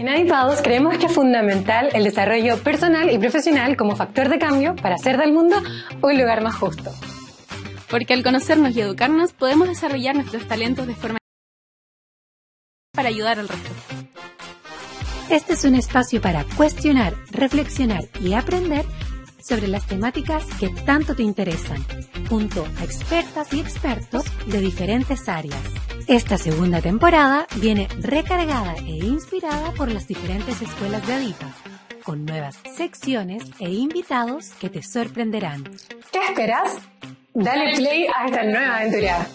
[0.00, 4.74] En Adipados creemos que es fundamental el desarrollo personal y profesional como factor de cambio
[4.74, 5.56] para hacer del mundo
[6.00, 6.90] un lugar más justo.
[7.90, 11.18] Porque al conocernos y educarnos podemos desarrollar nuestros talentos de forma
[12.94, 13.70] para ayudar al resto.
[15.28, 18.86] Este es un espacio para cuestionar, reflexionar y aprender
[19.42, 21.84] sobre las temáticas que tanto te interesan,
[22.28, 25.60] junto a expertas y expertos de diferentes áreas.
[26.06, 31.54] Esta segunda temporada viene recargada e inspirada por las diferentes escuelas de Adipa,
[32.02, 35.64] con nuevas secciones e invitados que te sorprenderán.
[36.12, 36.78] ¿Qué esperas?
[37.32, 39.28] Dale play a esta nueva aventura.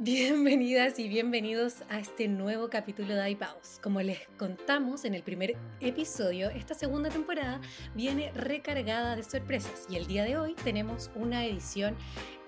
[0.00, 3.80] Bienvenidas y bienvenidos a este nuevo capítulo de iPaus.
[3.82, 7.60] Como les contamos en el primer episodio, esta segunda temporada
[7.96, 11.96] viene recargada de sorpresas y el día de hoy tenemos una edición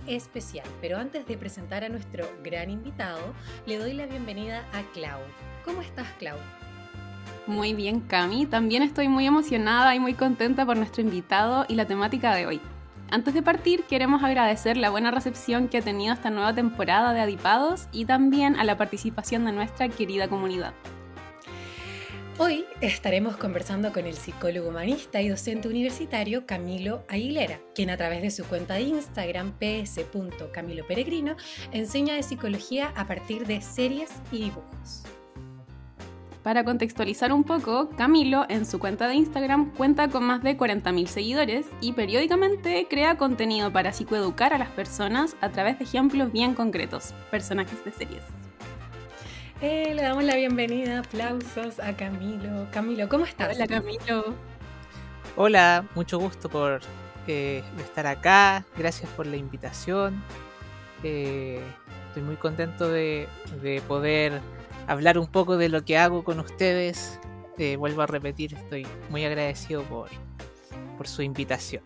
[0.06, 0.64] especial.
[0.80, 3.34] Pero antes de presentar a nuestro gran invitado,
[3.66, 5.18] le doy la bienvenida a Clau.
[5.64, 6.38] ¿Cómo estás, Clau?
[7.48, 8.46] Muy bien, Cami.
[8.46, 12.60] También estoy muy emocionada y muy contenta por nuestro invitado y la temática de hoy.
[13.12, 17.20] Antes de partir, queremos agradecer la buena recepción que ha tenido esta nueva temporada de
[17.20, 20.74] Adipados y también a la participación de nuestra querida comunidad.
[22.38, 28.22] Hoy estaremos conversando con el psicólogo humanista y docente universitario Camilo Aguilera, quien a través
[28.22, 31.34] de su cuenta de Instagram ps.camiloperegrino
[31.72, 35.02] enseña de psicología a partir de series y dibujos.
[36.50, 41.06] Para contextualizar un poco, Camilo en su cuenta de Instagram cuenta con más de 40.000
[41.06, 46.54] seguidores y periódicamente crea contenido para psicoeducar a las personas a través de ejemplos bien
[46.54, 48.24] concretos, personajes de series.
[49.60, 52.66] Eh, le damos la bienvenida, aplausos a Camilo.
[52.72, 53.54] Camilo, ¿cómo estás?
[53.54, 54.34] Hola Camilo.
[55.36, 56.80] Hola, mucho gusto por
[57.28, 60.20] eh, estar acá, gracias por la invitación.
[61.04, 61.60] Eh,
[62.08, 63.28] estoy muy contento de,
[63.62, 64.40] de poder
[64.90, 67.20] hablar un poco de lo que hago con ustedes.
[67.58, 70.08] Eh, vuelvo a repetir, estoy muy agradecido por,
[71.06, 71.82] su invitación.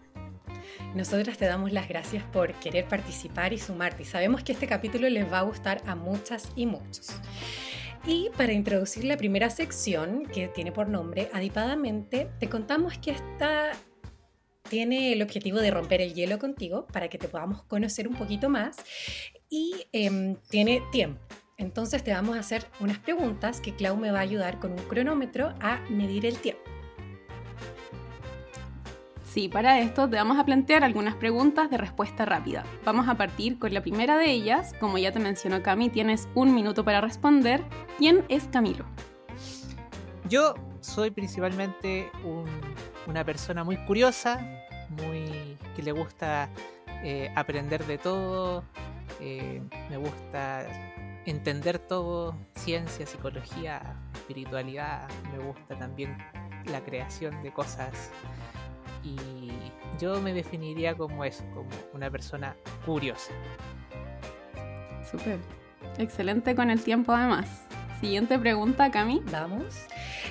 [0.94, 5.30] Nosotras te damos las gracias por querer participar y sumarte sabemos que este capítulo les
[5.30, 7.20] va a gustar a muchas y muchos.
[8.06, 13.72] Y para introducir la primera sección, que tiene por nombre Adipadamente, te contamos que esta
[14.68, 18.48] tiene el objetivo de romper el hielo contigo para que te podamos conocer un poquito
[18.48, 18.76] más
[19.48, 21.20] y em, tiene tiempo.
[21.56, 24.78] Entonces te vamos a hacer unas preguntas que Clau me va a ayudar con un
[24.78, 26.62] cronómetro a medir el tiempo.
[29.22, 32.64] Sí, para esto te vamos a plantear algunas preguntas de respuesta rápida.
[32.84, 34.72] Vamos a partir con la primera de ellas.
[34.78, 37.64] Como ya te mencionó Cami, tienes un minuto para responder.
[37.98, 38.84] ¿Quién es Camilo?
[40.28, 42.10] Yo soy principalmente
[43.06, 44.38] una persona muy curiosa,
[44.90, 46.48] muy que le gusta
[47.02, 48.64] eh, aprender de todo,
[49.20, 49.60] eh,
[49.90, 50.66] me gusta
[51.26, 56.16] entender todo, ciencia, psicología, espiritualidad, me gusta también
[56.66, 58.10] la creación de cosas
[59.02, 59.16] y
[60.00, 63.32] yo me definiría como eso, como una persona curiosa.
[65.10, 65.38] Súper.
[65.98, 67.48] Excelente con el tiempo además.
[68.00, 69.22] Siguiente pregunta, Cami.
[69.30, 69.86] Vamos.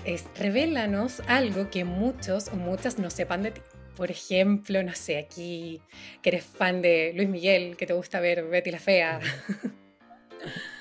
[0.06, 3.62] Es, revélanos algo que muchos o muchas no sepan de ti.
[3.96, 5.80] Por ejemplo, no sé, aquí
[6.24, 9.20] que eres fan de Luis Miguel, que te gusta ver Betty la Fea.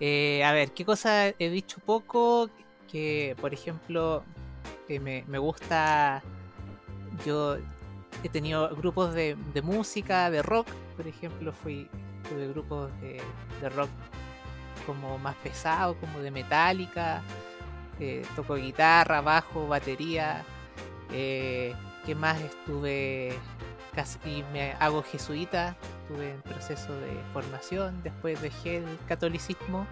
[0.00, 2.50] Eh, a ver, ¿qué cosa he dicho poco?
[2.90, 4.22] Que, por ejemplo,
[4.88, 6.22] me, gusta.
[7.24, 7.56] Yo
[8.22, 11.88] he tenido grupos de, música, de rock, por ejemplo, fui
[12.28, 13.20] tuve grupos de,
[13.70, 13.88] rock
[14.84, 17.22] como más pesado, como de metálica.
[17.98, 20.44] Eh, toco guitarra, bajo, batería.
[21.12, 21.74] Eh,
[22.04, 23.38] ¿Qué más estuve?
[23.94, 25.74] Casi me hago jesuita,
[26.08, 29.86] estuve en proceso de formación, después dejé el catolicismo.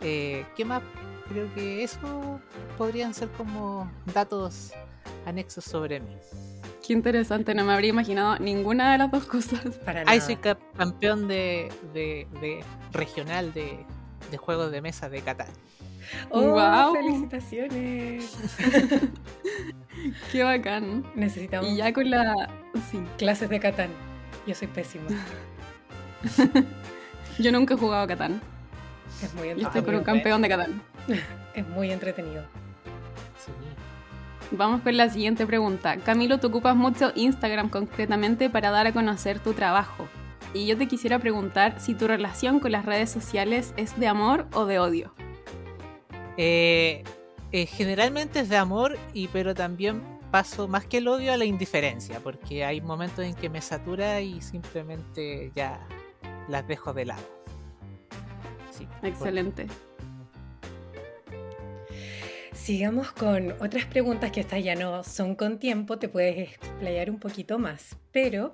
[0.00, 0.82] Eh, ¿Qué más?
[1.28, 2.40] Creo que eso
[2.78, 4.72] podrían ser como datos
[5.26, 6.16] anexos sobre mí.
[6.84, 9.60] Qué interesante, no me habría imaginado ninguna de las dos cosas.
[9.84, 10.20] Para nada.
[10.20, 11.68] soy campeón de,
[12.92, 13.84] regional de,
[14.38, 15.52] juegos de mesa de Catán.
[16.30, 16.94] Oh, wow.
[16.94, 18.36] ¡Felicitaciones!
[20.32, 21.04] Qué bacán.
[21.14, 21.68] Necesitamos.
[21.68, 22.48] Y ya con la.
[22.90, 22.98] Sí.
[23.18, 24.09] Clases de Catán.
[24.46, 25.06] Yo soy pésima.
[27.38, 28.40] Yo nunca he jugado a Catán.
[29.22, 29.60] Es muy entretenido.
[29.60, 30.82] Yo estoy por un campeón de Catán.
[31.54, 32.44] Es muy entretenido.
[34.52, 35.96] Vamos con la siguiente pregunta.
[35.96, 40.08] Camilo, tú ocupas mucho Instagram concretamente para dar a conocer tu trabajo.
[40.54, 44.46] Y yo te quisiera preguntar si tu relación con las redes sociales es de amor
[44.52, 45.14] o de odio.
[46.36, 47.04] Eh,
[47.52, 51.44] eh, generalmente es de amor, y pero también paso más que el odio a la
[51.44, 55.86] indiferencia, porque hay momentos en que me satura y simplemente ya
[56.48, 57.22] las dejo de lado.
[58.70, 59.66] Sí, Excelente.
[62.52, 67.18] Sigamos con otras preguntas que estas ya no son con tiempo, te puedes explayar un
[67.18, 68.52] poquito más, pero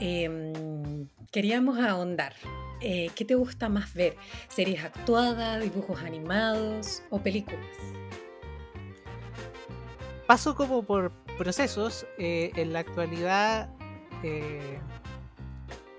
[0.00, 2.34] em, queríamos ahondar.
[2.80, 4.16] Eh, ¿Qué te gusta más ver?
[4.48, 7.76] ¿Series actuadas, dibujos animados o películas?
[10.26, 12.06] Paso como por procesos.
[12.18, 13.68] Eh, en la actualidad
[14.22, 14.78] eh,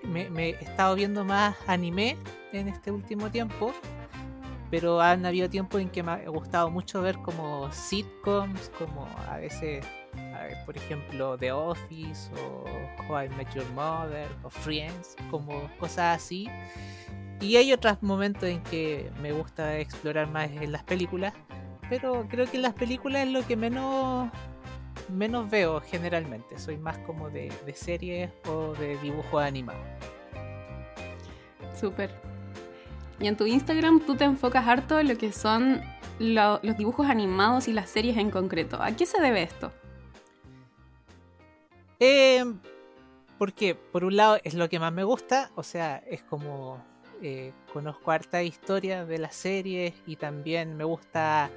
[0.02, 2.16] me, me, he estado viendo más anime
[2.52, 3.72] en este último tiempo
[4.70, 9.38] pero han habido tiempos en que me ha gustado mucho ver como sitcoms, como a
[9.38, 9.84] veces,
[10.64, 12.64] por ejemplo, The Office o
[13.08, 16.48] How I Met Your Mother o Friends, como cosas así.
[17.40, 21.34] Y hay otros momentos en que me gusta explorar más en las películas,
[21.88, 24.30] pero creo que las películas es lo que menos
[25.08, 26.58] menos veo generalmente.
[26.58, 29.86] Soy más como de, de series o de dibujos animados.
[31.78, 32.10] Súper.
[33.20, 35.82] Y en tu Instagram tú te enfocas harto en lo que son
[36.18, 38.82] los dibujos animados y las series en concreto.
[38.82, 39.72] ¿A qué se debe esto?
[42.00, 42.44] Eh,
[43.38, 46.82] porque por un lado es lo que más me gusta, o sea, es como
[47.22, 51.50] eh, conozco harta historia de las series y también me gusta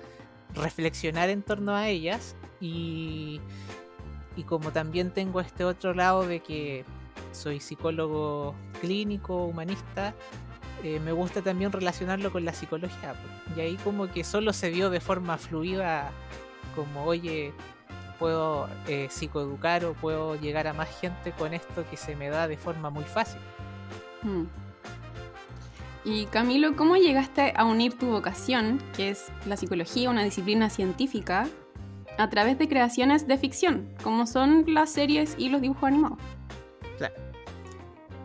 [0.53, 3.39] reflexionar en torno a ellas y,
[4.35, 6.85] y como también tengo este otro lado de que
[7.31, 10.13] soy psicólogo clínico, humanista,
[10.83, 13.15] eh, me gusta también relacionarlo con la psicología.
[13.55, 16.11] Y ahí como que solo se vio de forma fluida,
[16.75, 17.53] como, oye,
[18.17, 22.47] puedo eh, psicoeducar o puedo llegar a más gente con esto que se me da
[22.47, 23.39] de forma muy fácil.
[24.21, 24.45] Hmm.
[26.05, 31.47] Y Camilo, ¿cómo llegaste a unir tu vocación, que es la psicología, una disciplina científica,
[32.17, 36.19] a través de creaciones de ficción, como son las series y los dibujos animados?
[36.97, 37.15] Claro.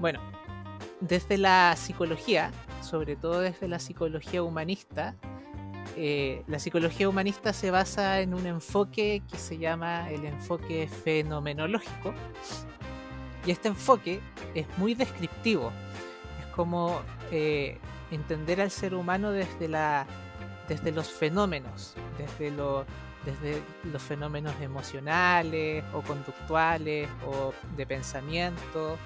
[0.01, 0.21] Bueno,
[1.01, 2.51] desde la psicología,
[2.81, 5.17] sobre todo desde la psicología humanista,
[5.97, 12.15] eh, la psicología humanista se basa en un enfoque que se llama el enfoque fenomenológico.
[13.47, 14.21] Y este enfoque
[14.55, 15.71] es muy descriptivo.
[16.41, 17.01] Es como
[17.31, 17.79] eh,
[18.11, 20.07] entender al ser humano desde, la,
[20.69, 22.51] desde los fenómenos, desde,
[23.25, 23.63] desde
[23.93, 28.99] los fenómenos emocionales o conductuales o de pensamiento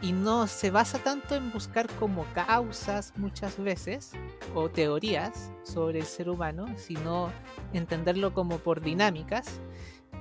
[0.00, 4.12] y no se basa tanto en buscar como causas muchas veces
[4.54, 7.32] o teorías sobre el ser humano, sino
[7.72, 9.60] entenderlo como por dinámicas.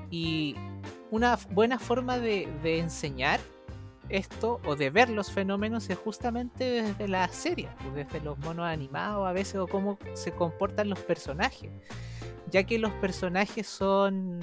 [0.09, 0.55] Y
[1.11, 3.39] una buena forma de, enseñar
[4.09, 9.27] esto o de ver los fenómenos es justamente desde la serie, desde los monos animados
[9.27, 11.69] a veces o cómo se comportan los personajes,
[12.49, 14.39] ya que los personajes son,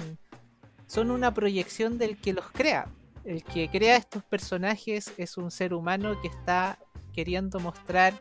[0.87, 2.87] son una proyección del que los crea
[3.25, 6.77] el que crea estos personajes es un ser humano que está
[7.11, 8.13] queriendo mostrar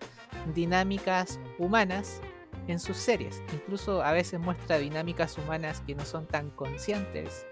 [0.55, 2.21] dinámicas humanas
[2.69, 3.43] en sus series.
[3.53, 7.47] Incluso a veces muestra dinámicas humanas que no son tan conscientes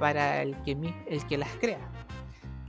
[0.00, 1.91] para el que, el que las crea.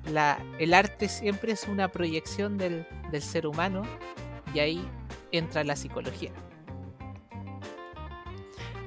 [0.06, 3.84] El arte siempre es una proyección del, del ser humano
[4.54, 4.90] y ahí
[5.32, 6.32] entra la psicología.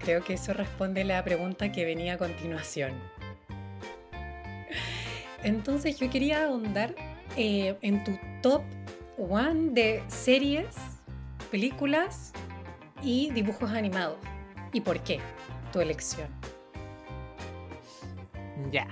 [0.01, 2.93] Creo que eso responde la pregunta que venía a continuación.
[5.43, 6.95] Entonces yo quería ahondar
[7.37, 8.63] eh, en tu top
[9.19, 10.77] one de series,
[11.51, 12.33] películas
[13.03, 14.19] y dibujos animados.
[14.73, 15.21] ¿Y por qué
[15.73, 16.29] tu elección?
[18.71, 18.87] Ya.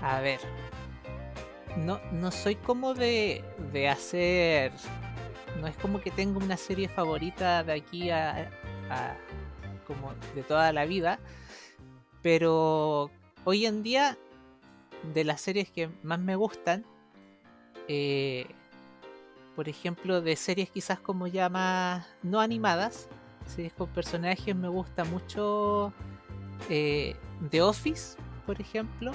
[0.00, 0.38] A ver.
[1.76, 4.72] No, no soy como de, de hacer...
[5.60, 8.50] No es como que tengo una serie favorita de aquí a,
[8.90, 9.16] a
[9.86, 11.18] como de toda la vida.
[12.22, 13.10] Pero
[13.44, 14.18] hoy en día
[15.12, 16.84] de las series que más me gustan,
[17.88, 18.46] eh,
[19.54, 23.08] por ejemplo, de series quizás como ya más no animadas,
[23.46, 25.92] series con personajes, me gusta mucho
[26.68, 27.14] eh,
[27.50, 28.16] The Office,
[28.46, 29.12] por ejemplo,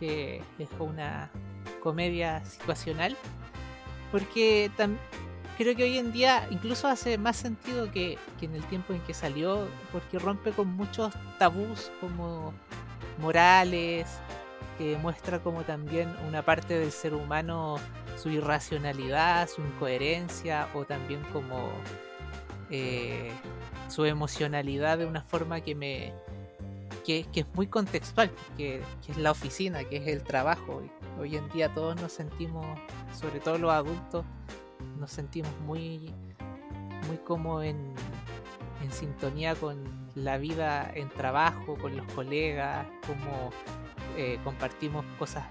[0.00, 1.30] que es una
[1.84, 3.16] comedia situacional,
[4.10, 4.70] porque
[5.56, 9.14] creo que hoy en día incluso hace más sentido que, en el tiempo en que
[9.14, 12.52] salió, porque rompe con muchos tabús como
[13.18, 14.08] morales,
[14.78, 17.76] que muestra como también una parte del ser humano,
[18.20, 21.68] su irracionalidad, su incoherencia o también como
[22.70, 23.30] eh,
[23.88, 26.12] su emocionalidad de una forma que me
[27.04, 30.82] que, es muy contextual, que, es la oficina, que es el trabajo.
[31.20, 32.66] Hoy en día todos nos sentimos,
[33.18, 34.24] sobre todo los adultos,
[34.98, 36.12] nos sentimos muy,
[37.06, 37.94] muy como en,
[38.90, 39.82] sintonía con
[40.14, 43.50] la vida en trabajo, con los colegas, como
[44.16, 45.44] eh, compartimos cosas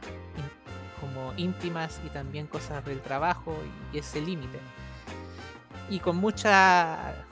[1.02, 3.56] como íntimas y también cosas del trabajo
[3.92, 4.60] y ese límite.
[5.90, 7.26] Y con mucha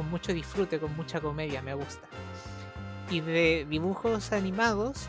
[0.00, 2.06] con mucho disfrute, con mucha comedia, me gusta.
[3.10, 5.08] Y de dibujos animados,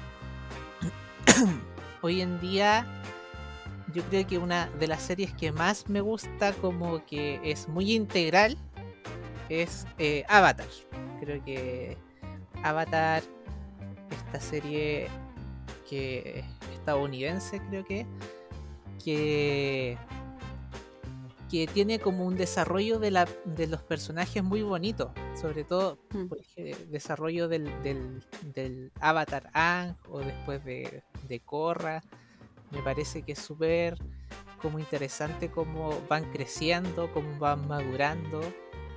[2.01, 2.85] hoy en día
[3.93, 7.93] yo creo que una de las series que más me gusta como que es muy
[7.93, 8.57] integral
[9.49, 10.67] es eh, Avatar.
[11.19, 11.97] Creo que
[12.63, 13.21] Avatar,
[14.09, 15.07] esta serie
[15.89, 16.43] que
[16.73, 18.05] estadounidense creo que,
[19.03, 19.97] que
[21.51, 26.27] que tiene como un desarrollo de, la, de los personajes muy bonito, sobre todo Mm.
[26.27, 32.01] por el desarrollo del, del, del avatar Ang o después de, de Korra.
[32.71, 33.97] Me parece que es súper
[34.61, 38.39] como interesante cómo van creciendo, cómo van madurando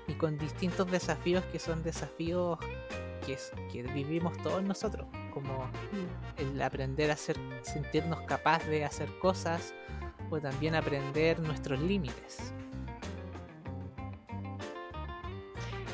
[0.07, 2.59] y con distintos desafíos que son desafíos
[3.27, 6.39] que, es- que vivimos todos nosotros, como Mm.
[6.41, 9.75] el aprender a hacer, sentirnos capaz de hacer cosas
[10.31, 12.53] o también aprender nuestros límites.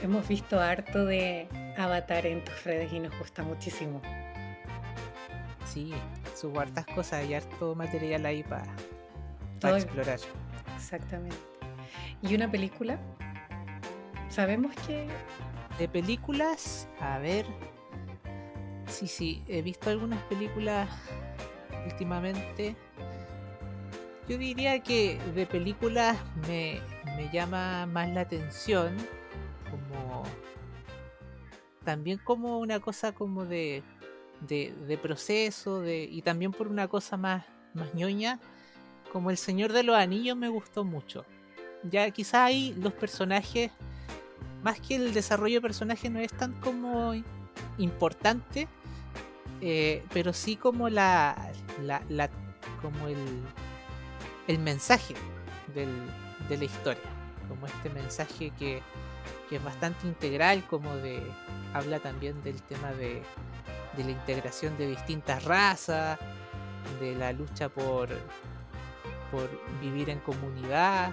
[0.03, 1.47] Hemos visto harto de
[1.77, 4.01] Avatar en tus redes y nos gusta muchísimo.
[5.67, 5.93] Sí,
[6.35, 8.65] subo hartas cosas y harto material ahí para
[9.61, 10.19] Todo- explorar.
[10.77, 11.37] Exactamente.
[12.23, 12.99] ¿Y una película?
[14.29, 15.07] Sabemos que
[15.79, 17.47] De películas, a ver.
[18.87, 20.91] Sí, sí, he visto algunas películas
[21.87, 22.77] últimamente.
[24.31, 26.81] Yo diría que de películas me,
[27.17, 28.97] me llama más la atención
[29.69, 30.23] como
[31.85, 33.83] también como una cosa como de,
[34.47, 37.45] de, de proceso de, y también por una cosa más,
[37.75, 38.39] más ñoña
[39.13, 41.25] como El Señor de los Anillos me gustó mucho.
[41.83, 43.73] Ya quizá ahí los personajes
[44.63, 47.15] más que el desarrollo de personaje no es tan como
[47.79, 48.69] importante,
[49.61, 51.51] eh, pero sí como la,
[51.83, 52.31] la, la-
[52.81, 53.19] como el,
[54.51, 55.15] el mensaje
[55.75, 57.09] de la historia,
[57.49, 58.83] como este mensaje que,
[59.49, 61.23] es bastante integral, como de
[61.73, 63.23] habla también del tema de,
[63.97, 66.19] la integración de distintas razas,
[67.01, 68.09] de la lucha por,
[69.81, 71.13] vivir en comunidad,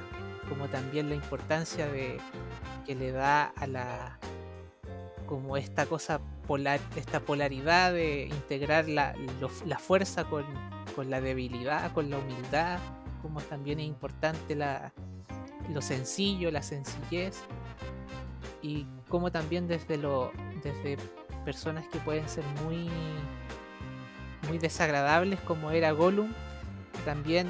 [0.49, 4.19] como también la importancia que le da a la
[5.27, 9.13] como esta cosa polar esta polaridad de integrar la,
[9.77, 10.45] fuerza con
[11.09, 12.79] la debilidad con la humildad
[13.27, 14.93] como también es importante la,
[15.73, 17.37] lo sencillo la sencillez
[18.61, 20.31] y como también desde lo
[20.63, 20.97] desde
[21.43, 22.89] personas que pueden ser muy
[24.47, 26.31] muy desagradables como era Gollum
[27.05, 27.47] también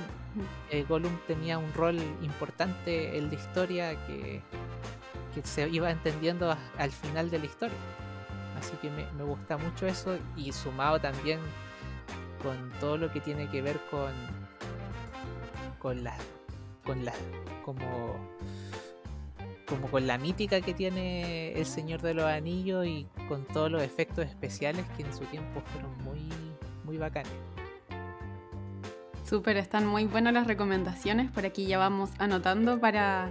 [0.72, 4.41] eh, Gollum tenía un rol importante en la historia que,
[5.36, 7.77] que se iba entendiendo a- al final de la historia.
[8.60, 11.39] Así que me, me gusta mucho eso y sumado también
[12.43, 14.12] con todo lo que tiene que ver con
[15.79, 16.15] con la
[16.84, 17.13] con la
[17.63, 18.15] como
[19.67, 23.81] como con la mítica que tiene el Señor de los Anillos y con todos los
[23.81, 26.29] efectos especiales que en su tiempo fueron muy
[26.86, 27.34] muy bacanes.
[29.27, 31.29] Súper, están muy buenas las recomendaciones.
[31.31, 33.29] Por aquí ya vamos anotando para,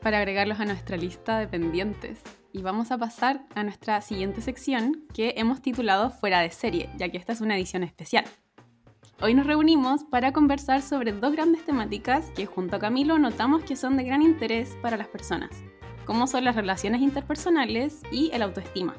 [0.00, 2.20] para agregarlos a nuestra lista de pendientes.
[2.52, 7.08] Y vamos a pasar a nuestra siguiente sección que hemos titulado Fuera de serie, ya
[7.08, 8.24] que esta es una edición especial.
[9.22, 13.76] Hoy nos reunimos para conversar sobre dos grandes temáticas que junto a Camilo notamos que
[13.76, 15.50] son de gran interés para las personas,
[16.06, 18.94] como son las relaciones interpersonales y el autoestima.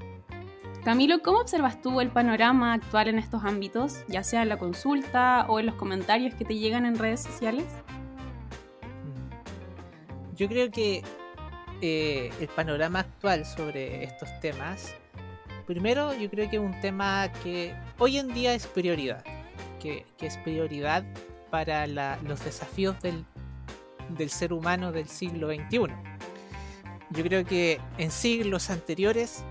[0.84, 5.48] Camilo, ¿cómo observas tú el panorama actual en estos ámbitos, ya sea en la consulta
[5.50, 7.66] o en los comentarios que te llegan en redes sociales?
[9.02, 10.36] Mm.
[10.36, 11.02] Yo creo que
[11.82, 14.94] eh, el panorama actual sobre estos temas,
[15.66, 19.24] primero yo creo que es un tema que hoy en día es prioridad,
[19.82, 21.04] que, que es prioridad
[21.50, 23.26] para la- los desafíos del,
[24.10, 25.80] del ser humano del siglo XXI.
[27.12, 29.44] Yo creo que en siglos anteriores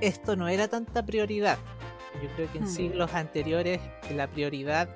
[0.00, 1.58] esto no era tanta prioridad.
[2.22, 2.68] Yo creo que en Mm.
[2.68, 3.80] siglos anteriores
[4.14, 4.88] la prioridad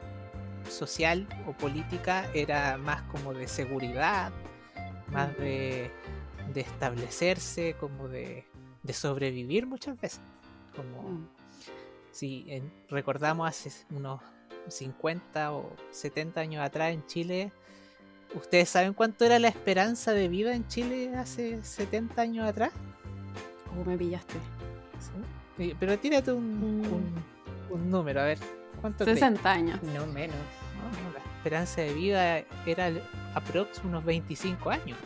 [0.69, 4.33] social o política era más como de seguridad,
[5.13, 5.91] más de,
[6.53, 8.45] de establecerse, como de,
[8.83, 10.21] de sobrevivir muchas veces.
[10.75, 11.29] Como Mm.
[12.17, 14.21] Si en- recordamos hace unos
[14.69, 17.53] 50 o 70 años atrás en Chile,
[18.35, 22.73] ¿ustedes saben cuánto era la esperanza de vida en Chile hace 70 años atrás?
[23.79, 24.35] Oh, me pillaste.
[24.99, 25.63] Sí.
[25.71, 26.93] Eh, Pero tírate un, Mm.
[26.93, 27.25] un-
[27.71, 28.39] un número, a ver.
[28.81, 29.19] ¿Cuánto crees?
[29.19, 29.83] 60 años.
[29.83, 30.37] no menos.
[30.37, 32.91] No, la esperanza de vida era
[33.35, 34.99] aprox unos 25 años.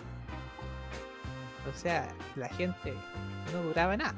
[1.73, 2.95] O sea, la gente
[3.52, 4.14] no duraba nada.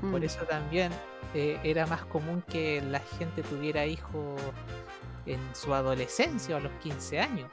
[0.00, 0.24] Por Mm.
[0.24, 0.90] eso también
[1.34, 4.40] eh, era más común que la gente tuviera hijos
[5.26, 7.48] en su adolescencia o a los 15 años.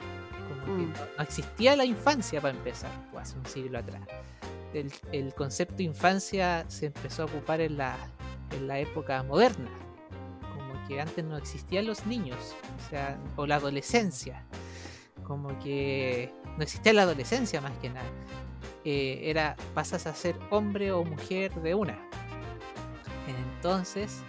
[0.48, 0.92] Como que Mm.
[0.92, 4.02] no, no existía la infancia para empezar, hace un siglo atrás.
[4.74, 7.96] El, el concepto de infancia se empezó a ocupar en la,
[8.52, 9.70] en la época moderna.
[10.54, 12.54] Como que antes no existían los niños,
[12.86, 14.44] o sea, o la adolescencia.
[15.24, 18.10] Como que no existía la adolescencia más que nada.
[18.84, 21.98] Eh, era pasas a ser hombre o mujer de una.
[23.60, 24.22] Entonces,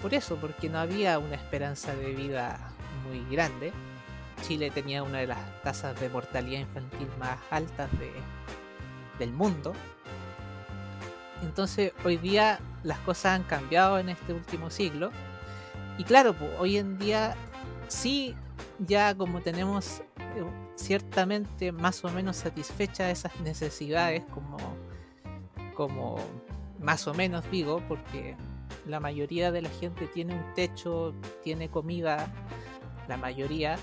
[0.00, 2.60] por eso, porque no había una esperanza de vida
[3.08, 3.72] muy grande.
[4.42, 8.12] Chile tenía una de las tasas de mortalidad infantil más altas de,
[9.18, 9.72] del mundo.
[11.42, 15.10] Entonces, hoy día las cosas han cambiado en este último siglo.
[15.98, 17.34] Y claro, pues, hoy en día
[17.88, 18.36] sí,
[18.78, 20.44] ya como tenemos eh,
[20.76, 24.56] ciertamente más o menos satisfechas esas necesidades, como,
[25.74, 26.20] como
[26.80, 28.36] más o menos digo, porque
[28.86, 32.32] la mayoría de la gente tiene un techo, tiene comida,
[33.08, 33.78] la mayoría.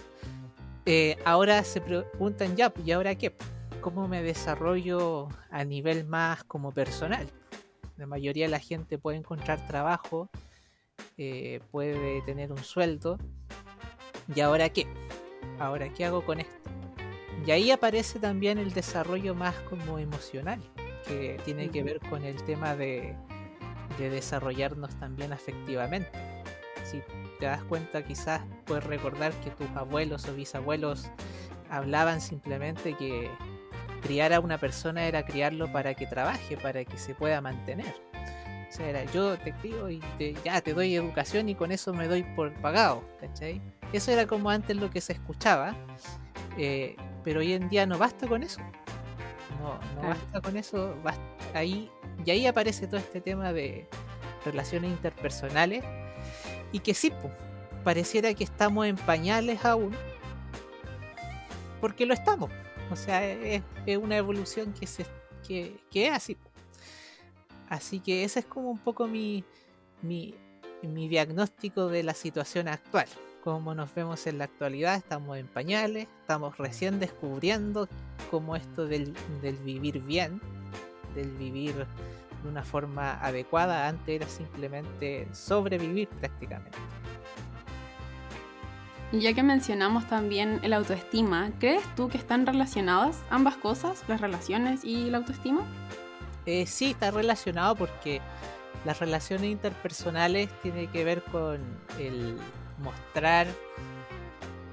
[0.86, 3.36] eh, ahora se preguntan ya, ¿y ahora qué?
[3.82, 7.28] ¿Cómo me desarrollo a nivel más como personal?
[7.98, 10.30] La mayoría de la gente puede encontrar trabajo,
[11.18, 13.18] eh, puede tener un sueldo.
[14.34, 14.88] ¿Y ahora qué?
[15.60, 16.70] ¿Ahora qué hago con esto?
[17.46, 20.60] Y ahí aparece también el desarrollo más como emocional,
[21.08, 23.16] que tiene que ver con el tema de,
[23.98, 26.10] de desarrollarnos también afectivamente.
[26.84, 27.02] Si
[27.40, 31.10] te das cuenta, quizás puedes recordar que tus abuelos o bisabuelos
[31.70, 33.30] hablaban simplemente que
[34.02, 37.94] criar a una persona era criarlo para que trabaje, para que se pueda mantener.
[38.70, 41.94] O sea, era yo te crío y te- ya te doy educación y con eso
[41.94, 43.62] me doy por pagado, ¿cachai?
[43.94, 45.74] Eso era como antes lo que se escuchaba,
[46.58, 48.62] eh, pero hoy en día no basta con eso.
[49.60, 50.96] No, no basta con eso.
[51.54, 51.90] ahí,
[52.26, 53.88] y ahí aparece todo este tema de
[54.46, 55.84] relaciones interpersonales
[56.72, 57.30] y que sí, po,
[57.84, 59.96] pareciera que estamos en pañales aún,
[61.82, 62.50] porque lo estamos.
[62.92, 65.06] O sea, es, es una evolución que, se,
[65.46, 66.36] que, que es así.
[66.36, 66.50] po.
[67.70, 69.44] Así que ese es como un poco mi,
[70.02, 70.36] mi,
[70.82, 73.08] mi diagnóstico de la situación actual.
[73.44, 77.88] Como nos vemos en la actualidad, estamos en pañales, estamos recién descubriendo
[78.30, 80.42] cómo esto del, del vivir bien,
[81.16, 81.74] del vivir
[82.44, 86.78] de una forma adecuada, antes era simplemente sobrevivir prácticamente.
[89.12, 94.20] Y ya que mencionamos también el autoestima, ¿crees tú que están relacionadas ambas cosas, las
[94.20, 95.62] relaciones y la autoestima?
[96.46, 98.22] Eh, sí, está relacionado porque
[98.84, 101.62] las relaciones interpersonales tienen que ver con
[102.00, 102.38] el
[102.78, 103.48] mostrar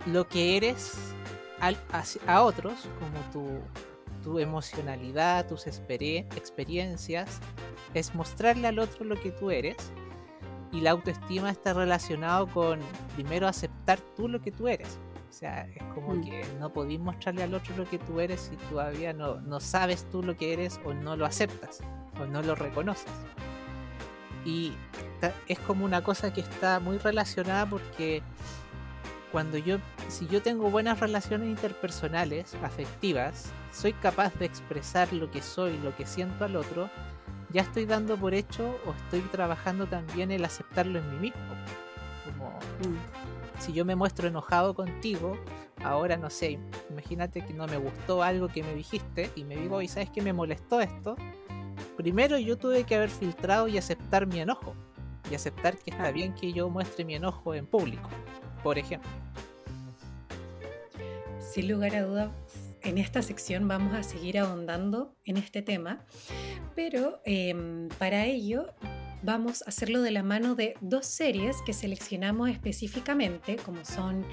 [0.07, 0.97] lo que eres
[1.61, 3.59] al- hacia- a otros, como tu,
[4.23, 7.41] tu emocionalidad, tus experie- experiencias,
[7.95, 9.77] es mostrarle al otro lo que tú eres.
[10.73, 12.81] Y la autoestima está relacionado con
[13.15, 14.99] primero aceptar tú lo que tú eres.
[15.31, 16.25] O sea, es como Mm.
[16.25, 20.05] que no podís mostrarle al otro lo que tú eres si todavía no, no sabes
[20.11, 21.81] tú lo que eres o no lo aceptas
[22.21, 23.11] o no lo reconoces.
[24.45, 24.73] Y
[25.49, 28.23] es como una cosa que está muy relacionada porque
[29.33, 29.79] cuando yo,
[30.09, 35.97] si yo tengo buenas relaciones interpersonales, afectivas, soy capaz de expresar lo que soy, lo
[35.97, 36.91] que siento al otro,
[37.51, 41.55] ya estoy dando por hecho o estoy trabajando también el aceptarlo en mí mismo.
[42.25, 45.37] Como Mm, si yo me muestro enojado contigo,
[45.83, 46.59] ahora no sé,
[46.91, 50.23] imagínate que no me gustó algo que me dijiste y me digo, ¿y sabes que
[50.23, 51.17] me molestó esto?
[51.97, 54.75] Primero yo tuve que haber filtrado y aceptar mi enojo.
[55.31, 58.11] Y aceptar que está bien que yo muestre mi enojo en público,
[58.63, 59.09] por ejemplo.
[61.39, 62.31] Sin lugar a dudas,
[62.83, 66.05] en esta sección vamos a seguir ahondando en este tema,
[66.75, 68.67] pero em, para ello
[69.23, 74.27] vamos a hacerlo de la mano de dos series que seleccionamos específicamente, como son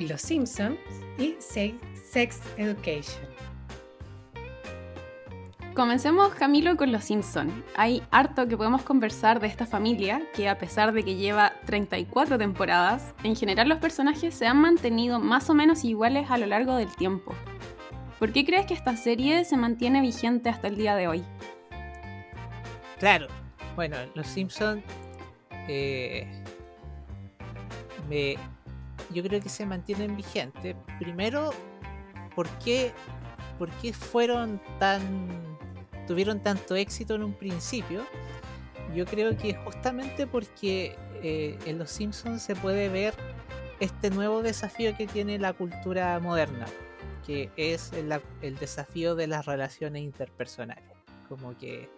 [0.00, 0.78] Los Simpsons
[1.18, 1.74] y Se-
[2.10, 3.27] Sex Education.
[5.78, 7.62] Comencemos, Camilo, con Los Simpson.
[7.76, 12.36] Hay harto que podemos conversar de esta familia, que a pesar de que lleva 34
[12.36, 16.74] temporadas, en general los personajes se han mantenido más o menos iguales a lo largo
[16.74, 17.32] del tiempo.
[18.18, 21.22] ¿Por qué crees que esta serie se mantiene vigente hasta el día de hoy?
[22.98, 23.28] Claro,
[23.76, 24.82] bueno, los Simpsons
[28.08, 28.34] me,
[29.10, 30.74] yo creo que se mantienen vigentes.
[30.98, 31.50] Primero,
[32.34, 32.90] ¿por qué,
[33.60, 35.47] por qué fueron tan
[36.08, 38.04] tuvieron tanto éxito en un principio?
[38.96, 43.14] Yo creo que justamente porque eh, en los Simpsons se puede ver
[43.78, 46.66] este nuevo desafío que tiene la cultura moderna,
[47.26, 50.84] que es el, desafío de las relaciones interpersonales.
[51.28, 51.90] Como que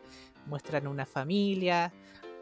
[0.46, 1.92] muestran una familia,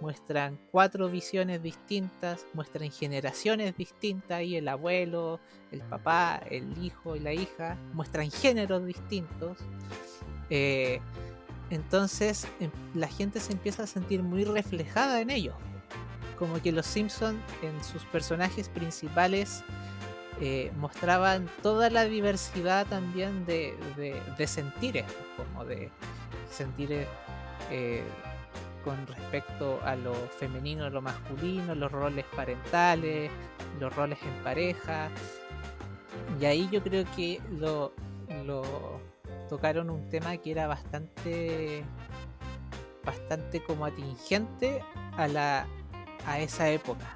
[0.01, 7.21] muestran cuatro visiones distintas, muestran generaciones distintas y el abuelo, el papá, el hijo y
[7.21, 9.59] la hija, muestran géneros distintos.
[10.51, 11.01] Eh,
[11.71, 15.55] entonces em, la gente se empieza a sentir muy reflejada en ellos.
[16.39, 19.65] Como que los Simpsons en sus personajes principales
[20.41, 25.05] eh, mostraban toda la diversidad también de, de, sentires,
[25.37, 25.91] como de
[26.49, 27.09] sentires
[27.73, 28.05] eh,
[28.85, 33.33] con respecto a lo femenino, lo masculino, los roles parentales,
[33.81, 35.11] los roles en pareja.
[36.41, 37.93] Y ahí yo creo que lo,
[38.45, 38.63] lo
[39.49, 41.85] tocaron un tema que era bastante
[43.05, 44.83] bastante como atingente
[45.17, 45.67] a la
[46.27, 47.07] a esa época.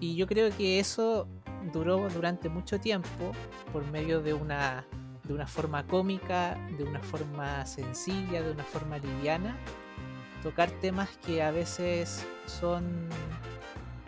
[0.00, 1.26] Y yo creo que eso
[1.72, 3.32] duró durante mucho tiempo
[3.72, 4.86] por medio de una
[5.24, 9.56] de una forma cómica, de una forma sencilla, de una forma liviana,
[10.42, 13.08] tocar temas que a veces son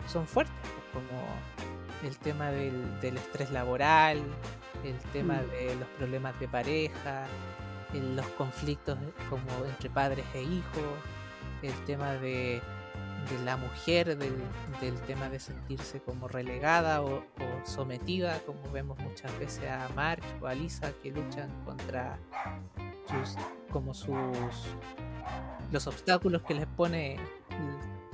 [0.07, 0.55] son fuertes,
[0.93, 4.21] como el tema del, del estrés laboral,
[4.83, 5.51] el tema mm.
[5.51, 7.25] de los problemas de pareja,
[7.93, 8.97] los conflictos
[9.29, 10.83] como entre padres e hijos,
[11.61, 12.61] el tema de,
[13.43, 14.33] la mujer, del,
[15.07, 17.23] tema de sentirse como relegada o,
[17.65, 22.17] sometida, como vemos muchas veces a Mark o a Lisa que luchan contra
[23.07, 23.35] sus,
[23.71, 24.15] como sus
[25.71, 27.17] los obstáculos que les pone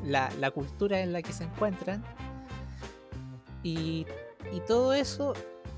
[0.04, 2.04] la, la cultura en la que se encuentran.
[3.62, 4.06] Y,
[4.52, 5.34] y todo eso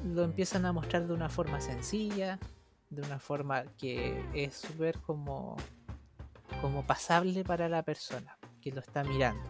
[0.06, 2.39] lo empiezan a mostrar de una forma sencilla,
[2.89, 5.58] de una forma que es súper como,
[6.62, 9.50] como pasable para la persona que lo está mirando.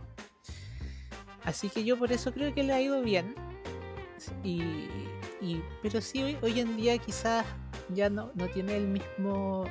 [1.44, 3.36] Así que yo por eso creo que le ha ido bien.
[4.44, 4.90] Y,
[5.84, 7.46] pero sí, hoy, hoy, en día quizás
[7.90, 9.66] ya no, no tiene el mismo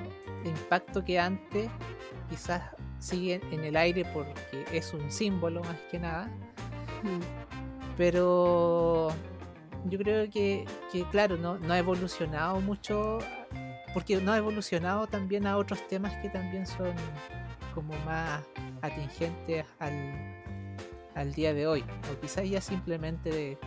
[0.45, 1.69] impacto que antes.
[2.31, 2.63] Quizás
[3.01, 6.27] sigue en el aire porque es un símbolo más que nada.
[7.03, 7.21] Mm.
[7.97, 9.11] Pero
[9.85, 10.67] yo creo que,
[11.11, 13.19] claro, no, ha evolucionado mucho,
[13.93, 16.95] porque no ha evolucionado también a otros temas que también son
[17.75, 18.43] como más
[18.83, 21.85] atingentes al, día de hoy.
[22.13, 23.59] O quizás ya simplemente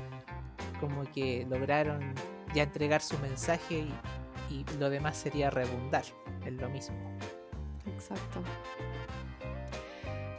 [0.80, 2.14] como que lograron
[2.54, 3.86] ya entregar su mensaje
[4.50, 6.04] y, y lo demás sería redundar
[6.46, 6.98] en lo mismo.
[7.86, 8.42] Exacto.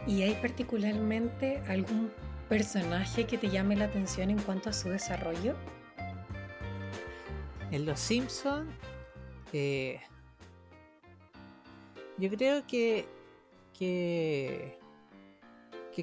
[0.06, 2.10] ¿Y hay particularmente algún
[2.48, 5.54] personaje que te llame la atención en cuanto a su desarrollo?
[7.70, 8.68] En Los Simpsons,
[9.52, 10.00] eh,
[12.16, 13.06] yo creo que,
[13.78, 14.78] que,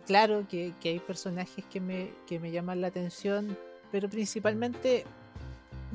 [0.06, 3.58] claro, que, hay personajes que me, que me llaman la atención,
[3.92, 5.04] pero principalmente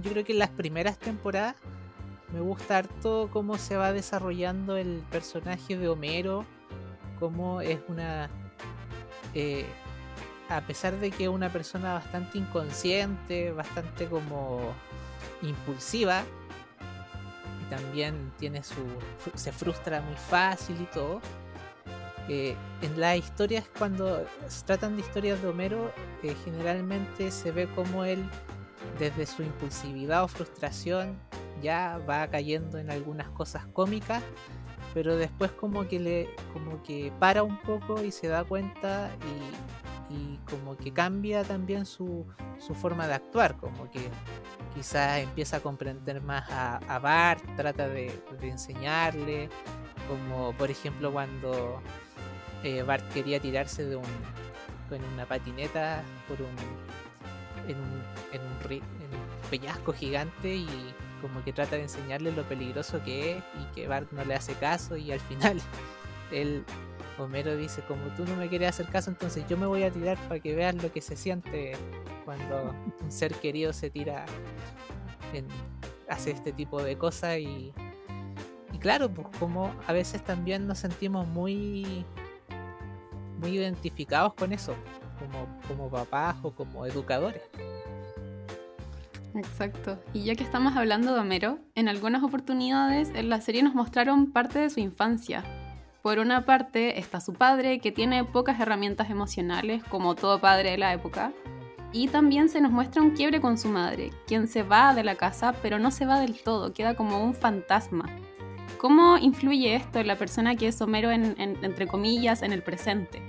[0.02, 1.56] yo creo que en las primeras temporadas
[2.32, 6.44] me gusta harto cómo se va desarrollando el personaje de Homero,
[7.18, 8.28] cómo es una...
[9.34, 9.64] Eh,
[10.50, 14.74] a pesar de que es una persona bastante inconsciente, bastante como
[15.42, 16.24] impulsiva,
[17.62, 18.84] y también tiene su
[19.34, 21.20] se frustra muy fácil y todo.
[22.28, 27.68] Eh, en las historias, cuando se tratan de historias de Homero, eh, generalmente se ve
[27.74, 28.24] como él,
[28.98, 31.16] desde su impulsividad o frustración,
[31.62, 34.22] ya va cayendo en algunas cosas cómicas,
[34.94, 39.89] pero después como que le como que para un poco y se da cuenta y
[40.10, 42.26] y como que cambia también su,
[42.58, 44.00] su forma de actuar, como que
[44.74, 49.48] quizás empieza a comprender más a, Bart, trata de, enseñarle,
[50.08, 51.80] como por ejemplo cuando
[52.64, 54.04] eh, Bart quería tirarse de un
[54.88, 56.48] con una patineta por un
[57.70, 62.42] en un, en un, en un peñasco gigante y como que trata de enseñarle lo
[62.44, 65.60] peligroso que es y que Bart no le hace caso y al final
[66.32, 66.64] él
[67.24, 70.18] Homero dice, como tú no me quieres hacer caso, entonces yo me voy a tirar
[70.28, 71.72] para que veas lo que se siente
[72.24, 74.24] cuando un ser querido se tira,
[75.32, 75.46] en,
[76.08, 77.72] hace este tipo de cosas y,
[78.72, 82.04] y claro, pues como a veces también nos sentimos muy,
[83.38, 84.74] muy identificados con eso,
[85.18, 87.42] como, como papás o como educadores.
[89.34, 89.98] Exacto.
[90.12, 94.32] Y ya que estamos hablando de Homero, en algunas oportunidades en la serie nos mostraron
[94.32, 95.44] parte de su infancia,
[96.02, 100.78] por una parte está su padre, que tiene pocas herramientas emocionales, como todo padre de
[100.78, 101.32] la época,
[101.92, 105.16] y también se nos muestra un quiebre con su madre, quien se va de la
[105.16, 108.06] casa, pero no se va del todo, queda como un fantasma.
[108.78, 113.20] ¿Cómo influye esto en la persona que es Homero, en, entre comillas, en el presente?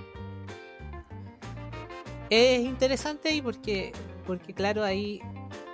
[2.30, 3.92] Es interesante ahí porque,
[4.26, 5.20] porque claro, ahí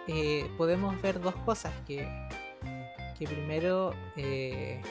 [0.09, 1.73] eh, podemos ver dos cosas.
[1.87, 2.09] Que,
[3.17, 3.95] que primero...
[4.17, 4.83] Eh,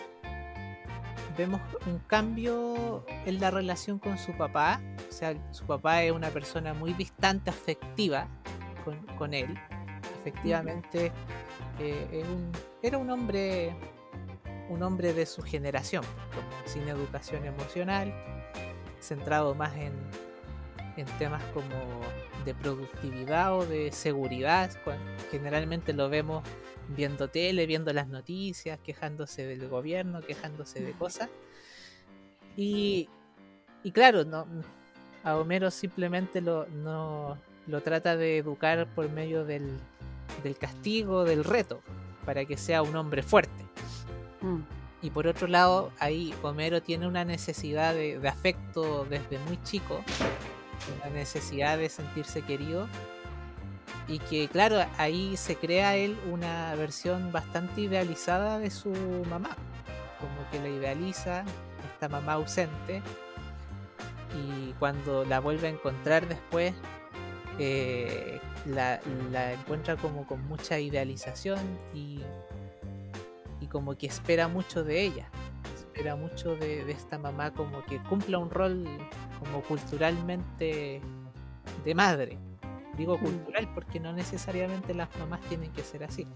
[1.37, 4.81] vemos un cambio en la relación con su papá.
[5.09, 8.27] O sea, su papá es una persona muy distante, afectiva
[9.17, 9.57] con, él.
[10.21, 11.11] Efectivamente,
[11.79, 12.25] eh,
[12.81, 13.75] era un hombre
[14.69, 16.03] un hombre de su generación,
[16.65, 18.13] sin educación emocional,
[18.99, 19.93] centrado más en,
[20.97, 22.01] en temas como
[22.45, 24.71] de productividad o de seguridad.
[25.31, 26.43] Generalmente lo vemos
[26.95, 31.29] viendo tele, viendo las noticias, quejándose del gobierno, quejándose de cosas.
[32.55, 33.09] Y,
[33.83, 34.45] y claro, no,
[35.23, 39.77] a Homero simplemente lo, no, lo trata de educar por medio del,
[40.43, 41.81] del castigo, del reto,
[42.25, 43.63] para que sea un hombre fuerte.
[44.41, 44.61] Mm.
[45.01, 50.03] Y por otro lado, ahí Homero tiene una necesidad de, afecto desde muy chico,
[51.01, 52.87] una necesidad de sentirse querido.
[54.07, 58.91] Y que claro, ahí se crea él una versión bastante idealizada de su
[59.29, 59.55] mamá.
[60.19, 61.43] Como que la idealiza,
[61.93, 63.01] esta mamá ausente.
[64.35, 66.73] Y cuando la vuelve a encontrar después,
[67.59, 69.01] eh, la,
[69.51, 71.59] encuentra como con mucha idealización
[71.93, 72.21] y
[73.69, 75.29] como que espera mucho de ella,
[75.75, 78.85] espera mucho de, esta mamá como que cumpla un rol
[79.39, 81.01] como culturalmente
[81.83, 82.37] de madre.
[82.97, 83.21] Digo mm.
[83.21, 86.27] cultural porque no necesariamente las mamás tienen que ser así.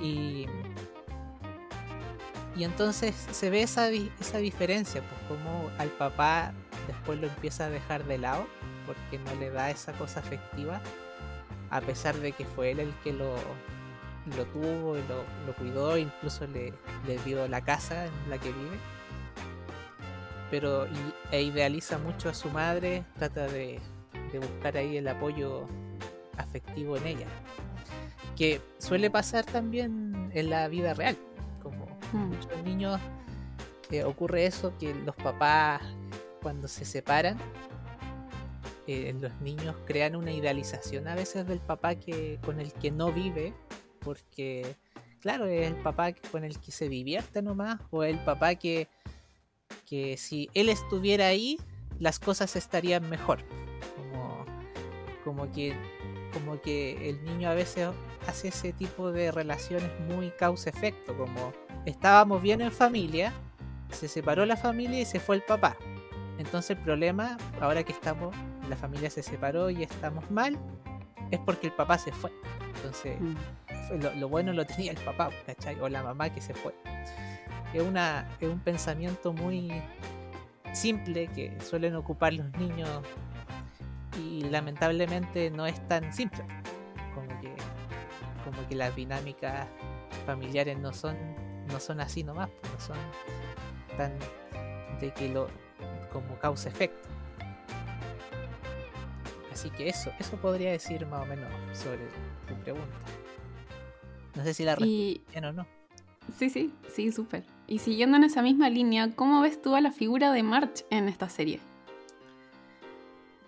[0.00, 0.46] Y,
[2.56, 6.52] y entonces se ve esa, esa diferencia, pues como al papá
[6.86, 8.46] después lo empieza a dejar de lado
[8.86, 10.80] porque no le da esa cosa afectiva,
[11.70, 13.36] a pesar de que fue él el que lo,
[14.36, 16.72] lo tuvo y lo, cuidó, incluso le,
[17.24, 18.78] dio la casa en la que vive.
[20.50, 20.86] Pero
[21.30, 23.80] e idealiza mucho a su madre, trata de,
[24.38, 25.66] buscar ahí el apoyo
[26.36, 27.26] afectivo en ella.
[28.36, 31.16] Que suele pasar también en la vida real.
[31.62, 32.28] Como hmm.
[32.28, 33.00] muchos niños
[33.90, 35.82] eh, ocurre eso, que los papás
[36.40, 37.38] cuando se separan,
[38.86, 43.12] eh, los niños crean una idealización a veces del papá que, con el que no
[43.12, 43.54] vive
[44.00, 44.76] porque,
[45.20, 48.88] claro, es el papá con el que se divierte nomás, o el papá que,
[49.86, 51.58] que si él estuviera ahí,
[51.98, 53.44] las cosas estarían mejor.
[55.32, 55.74] Como, que
[56.32, 57.88] como que el niño a veces
[58.26, 61.52] hace ese tipo de relaciones muy causa-efecto, como
[61.86, 63.32] estábamos bien en familia,
[63.90, 65.76] se separó la familia y se fue el papá.
[66.38, 68.34] Entonces el problema, ahora que estamos,
[68.68, 70.58] la familia se separó y estamos mal,
[71.30, 72.30] es porque el papá se fue.
[72.76, 73.36] Entonces, mm
[74.18, 75.78] lo, bueno lo tenía el papá, ¿cachai?
[75.80, 76.74] O la mamá que se fue.
[77.72, 79.72] Es, una, es un pensamiento muy
[80.72, 82.88] simple que suelen ocupar los niños
[84.18, 86.44] y lamentablemente no es tan simple.
[87.14, 87.54] Como que,
[88.44, 89.66] como que las dinámicas
[90.26, 91.16] familiares no son,
[91.68, 92.96] no son así nomás, pues, no son
[93.96, 94.12] tan
[95.00, 95.48] de que lo
[96.12, 97.08] como causa efecto.
[99.52, 102.08] Así que eso, eso podría decir más o menos sobre
[102.48, 102.96] tu pregunta.
[104.34, 105.66] No sé si la respuesta bien o no.
[106.38, 107.44] Sí, sí, sí, súper.
[107.66, 111.08] Y siguiendo en esa misma línea, ¿cómo ves tú a la figura de March en
[111.08, 111.60] esta serie?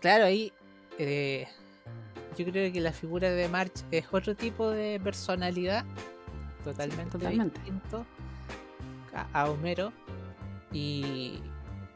[0.04, 0.52] Claro, ahí
[0.98, 1.48] eh,
[2.36, 5.82] yo creo que la figura de March es otro tipo de personalidad,
[6.62, 8.04] totalmente, distinto
[9.32, 9.94] a, Homero.
[10.72, 11.40] Y,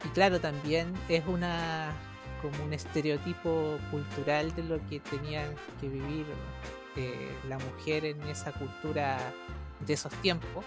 [0.03, 1.93] y, claro, también es una
[2.41, 6.25] como un estereotipo cultural de lo que tenían que vivir
[7.47, 9.19] la mujer en esa cultura
[9.87, 10.65] de esos tiempos,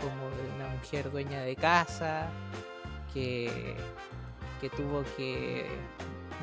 [0.00, 2.28] como una mujer dueña de casa,
[3.12, 3.74] que,
[4.60, 5.66] que tuvo que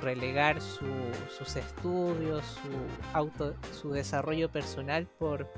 [0.01, 5.49] relegar sus estudios, su, auto, su desarrollo personal por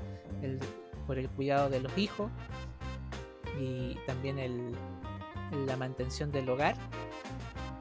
[0.42, 0.58] el,
[1.06, 2.30] por el cuidado de los hijos
[3.60, 4.74] y también el,
[5.66, 6.76] la mantención del hogar.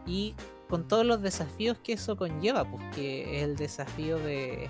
[0.06, 0.36] Y
[0.70, 4.70] con todos los desafíos que eso conlleva, pues que es el desafío de,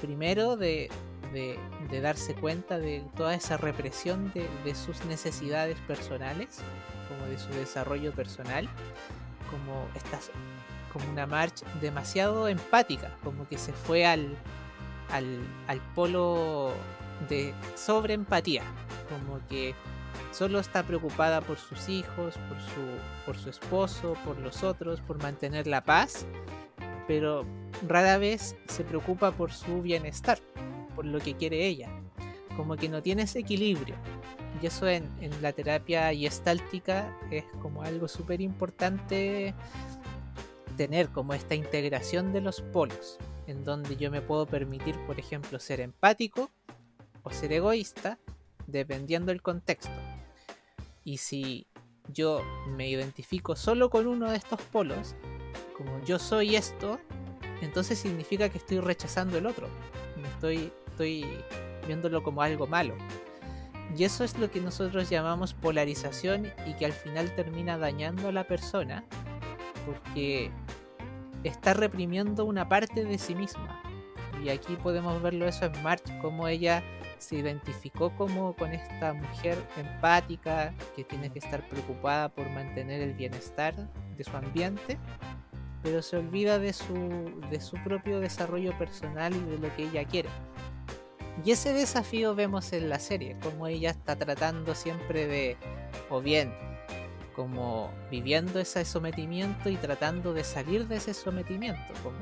[0.00, 0.90] primero de,
[2.02, 6.60] darse cuenta de toda esa represión de, sus necesidades personales,
[7.08, 8.68] como de su desarrollo personal,
[9.50, 10.30] como estas
[10.92, 14.36] como una marcha demasiado empática, como que se fue al,
[15.10, 16.72] al, polo
[17.28, 18.62] de sobreempatía,
[19.08, 19.74] como que
[20.32, 25.22] solo está preocupada por sus hijos, por su, por su esposo, por los otros, por
[25.22, 26.26] mantener la paz,
[27.06, 27.44] pero
[27.86, 30.38] rara vez se preocupa por su bienestar,
[30.94, 31.88] por lo que quiere ella.
[32.56, 33.94] Como que no tiene ese equilibrio.
[34.60, 35.08] Y eso en,
[35.40, 39.54] la terapia estáltica es como algo súper importante
[40.78, 45.58] tener como esta integración de los polos, en donde yo me puedo permitir, por ejemplo,
[45.58, 46.50] ser empático
[47.24, 48.18] o ser egoísta,
[48.68, 49.90] dependiendo del contexto.
[51.02, 51.66] Y si
[52.14, 55.16] yo me identifico solo con uno de estos polos,
[55.76, 57.00] como yo soy esto,
[57.60, 59.68] entonces significa que estoy rechazando el otro.
[60.22, 61.26] Me estoy, estoy
[61.88, 62.94] viéndolo como algo malo.
[63.96, 68.32] Y eso es lo que nosotros llamamos polarización y que al final termina dañando a
[68.32, 69.04] la persona
[69.86, 70.50] porque
[71.44, 73.82] está reprimiendo una parte de sí misma.
[74.44, 76.82] Y aquí podemos verlo eso en March, como ella
[77.18, 83.14] se identificó como con esta mujer empática que tiene que estar preocupada por mantener el
[83.14, 83.74] bienestar
[84.16, 84.98] de su ambiente,
[85.82, 90.04] pero se olvida de su, de su propio desarrollo personal y de lo que ella
[90.04, 90.28] quiere.
[91.44, 95.56] Y ese desafío vemos en la serie, como ella está tratando siempre de,
[96.10, 96.52] o bien,
[97.38, 102.18] como viviendo ese sometimiento y tratando de salir de ese sometimiento, como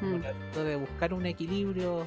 [0.00, 0.20] mm.
[0.20, 2.06] tratando de buscar un equilibrio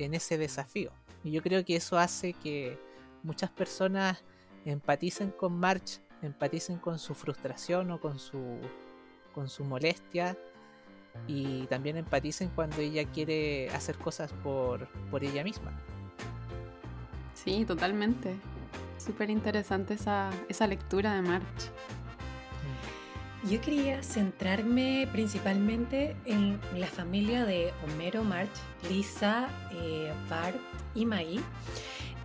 [0.00, 0.90] en ese desafío.
[1.22, 2.76] Y yo creo que eso hace que
[3.22, 4.24] muchas personas
[4.64, 8.58] empaticen con March, empaticen con su frustración o con su,
[9.32, 10.36] con su molestia
[11.28, 15.70] y también empaticen cuando ella quiere hacer cosas por, por ella misma.
[17.34, 18.34] Sí, totalmente.
[19.06, 21.70] Súper interesante esa, esa lectura de March.
[23.48, 28.50] Yo quería centrarme principalmente en la familia de Homero, March,
[28.90, 30.56] Lisa, eh, Bart
[30.96, 31.40] y Maggie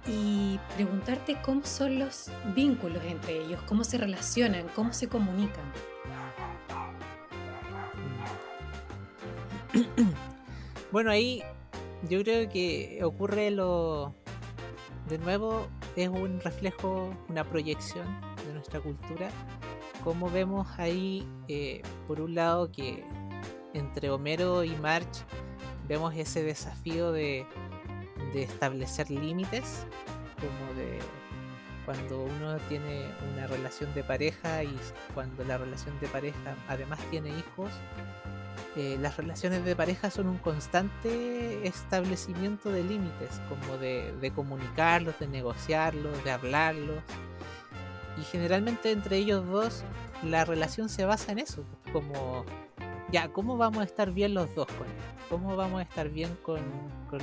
[0.07, 5.65] y preguntarte cómo son los vínculos entre ellos, cómo se relacionan, cómo se comunican.
[10.91, 11.43] Bueno, ahí
[12.09, 14.13] yo creo que ocurre lo...
[15.07, 18.05] De nuevo, es un reflejo, una proyección
[18.45, 19.29] de nuestra cultura.
[20.03, 23.03] Como vemos ahí, eh, por un lado, que
[23.73, 25.23] entre Homero y March
[25.87, 27.45] vemos ese desafío de,
[28.33, 29.85] establecer límites,
[30.39, 30.99] como de
[31.85, 34.73] cuando uno tiene una relación de pareja y
[35.13, 37.71] cuando la relación de pareja además tiene hijos,
[38.75, 45.19] eh, las relaciones de pareja son un constante establecimiento de límites, como de, de comunicarlos,
[45.19, 47.03] de negociarlos, de hablarlos
[48.17, 49.83] y generalmente entre ellos dos
[50.23, 52.45] la relación se basa en eso, como
[53.11, 55.25] ya, ¿cómo vamos a estar bien los dos con esto?
[55.29, 56.61] ¿Cómo vamos a estar bien con,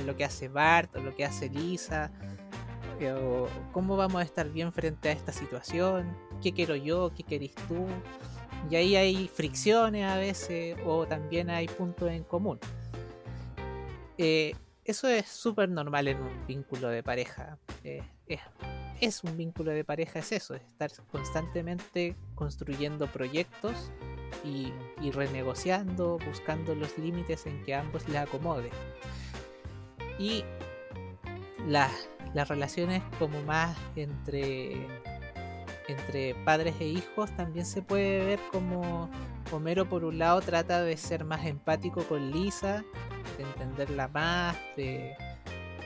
[0.05, 2.11] lo que hace Bart o lo que hace Lisa?
[2.99, 3.15] Eh,
[3.71, 6.15] ¿Cómo vamos a estar bien frente a esta situación?
[6.43, 7.11] ¿Qué quiero yo?
[7.15, 7.87] ¿Qué querés tú?
[8.69, 12.59] Y ahí hay fricciones a veces o también hay puntos en común.
[14.17, 17.57] Eh, eso es súper normal en un vínculo de pareja.
[17.83, 18.41] Eh, es
[19.01, 23.91] es un vínculo de pareja, es eso, es estar constantemente construyendo proyectos
[24.43, 24.71] y,
[25.11, 28.69] renegociando, buscando los límites en que ambos le acomode.
[30.17, 30.43] Y
[31.65, 31.91] las
[32.49, 34.85] relaciones como más entre,
[35.89, 39.09] entre padres e hijos también se puede ver como
[39.51, 42.83] Homero por un lado trata de ser más empático con Lisa,
[43.37, 45.15] de entenderla más, de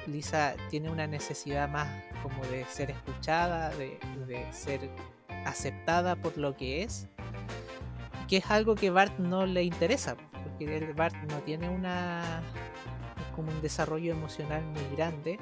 [0.08, 1.88] Lisa tiene una necesidad más
[2.22, 3.98] como de ser escuchada, de,
[4.52, 4.90] ser
[5.46, 7.08] aceptada por lo que es,
[8.28, 12.42] que es algo que Bart no le interesa, porque Bart no tiene una
[13.36, 15.40] como un desarrollo emocional muy grande,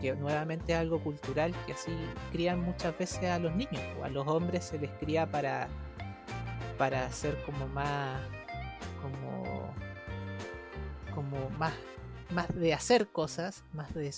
[0.00, 1.92] que nuevamente es algo cultural que así
[2.32, 5.68] crían muchas veces a los niños, o a los hombres se les cría para
[6.76, 8.20] para ser como más
[9.02, 9.74] como
[11.14, 11.72] como más
[12.30, 14.12] más de hacer cosas, más de,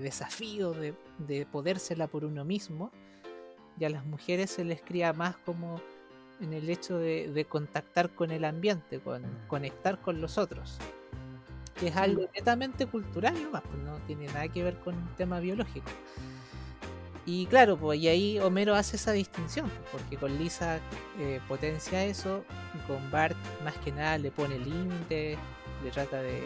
[0.00, 2.92] desafío, de, de podérsela por uno mismo.
[3.80, 5.80] Y a las mujeres se les cría más como
[6.40, 10.78] en el hecho de, contactar con el ambiente, con conectar con los otros.
[11.78, 15.40] Que es algo netamente cultural nomás, pues no tiene nada que ver con un tema
[15.40, 15.90] biológico.
[17.30, 20.80] Y claro, pues y ahí Homero hace esa distinción, pues, porque con Lisa
[21.18, 22.42] eh, potencia eso,
[22.86, 25.36] con Bart más que nada le pone límites,
[25.84, 26.42] le trata de,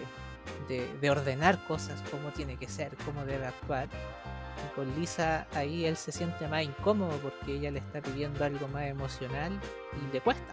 [0.69, 3.87] de, ordenar cosas, como tiene que ser, cómo debe actuar.
[3.87, 8.67] Y con Lisa ahí él se siente más incómodo porque ella le está pidiendo algo
[8.67, 9.53] más emocional
[9.95, 10.53] y le cuesta.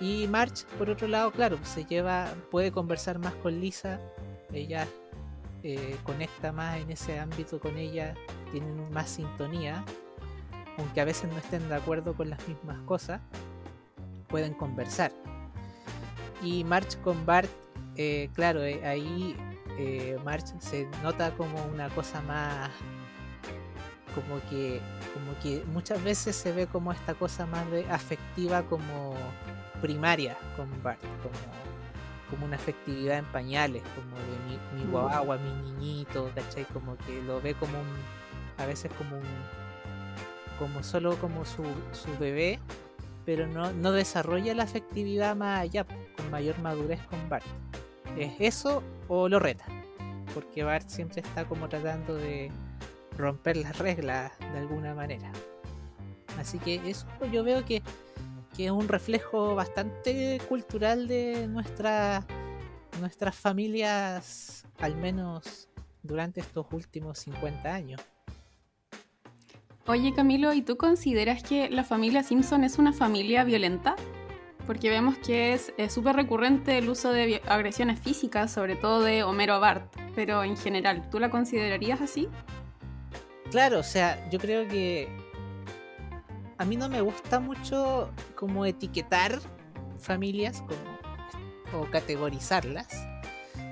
[0.00, 4.00] Y March, por otro lado, claro, se lleva, puede conversar más con Lisa,
[4.52, 4.88] ella
[5.62, 8.14] eh, conecta más en ese ámbito con ella,
[8.50, 9.84] tienen más sintonía,
[10.78, 13.20] aunque a veces no estén de acuerdo con las mismas cosas,
[14.28, 15.12] pueden conversar.
[16.42, 17.48] Y March con Bart
[17.96, 19.36] eh, claro, eh, ahí
[20.24, 22.70] March se nota como una cosa más
[24.14, 24.80] como que
[25.12, 29.14] como que muchas veces se ve como esta cosa más de afectiva como
[29.86, 31.34] primaria con Bart como,
[32.30, 34.90] como una afectividad en pañales como de mi, mi mm.
[34.90, 36.64] guagua mi niñito ¿cachai?
[36.64, 37.86] como que lo ve como un
[38.56, 39.24] a veces como un
[40.58, 42.58] como solo como su, su bebé,
[43.24, 47.44] pero no, no desarrolla la afectividad más allá, con mayor madurez con Bart.
[48.16, 49.64] ¿Es eso o lo reta?
[50.32, 52.50] Porque Bart siempre está como tratando de
[53.16, 55.30] romper las reglas de alguna manera.
[56.38, 57.82] Así que eso yo veo que,
[58.56, 62.26] que es un reflejo bastante cultural de nuestra,
[63.00, 65.68] nuestras familias, al menos
[66.02, 68.00] durante estos últimos 50 años.
[69.86, 73.96] Oye Camilo, ¿y tú consideras que la familia Simpson es una familia violenta?
[74.66, 79.60] Porque vemos que es súper recurrente el uso de agresiones físicas, sobre todo de Homero
[79.60, 82.28] Bart, pero en general, ¿tú la considerarías así?
[83.50, 85.06] Claro, o sea, yo creo que
[86.58, 89.38] a mí no me gusta mucho como etiquetar
[89.98, 92.88] familias como, o categorizarlas.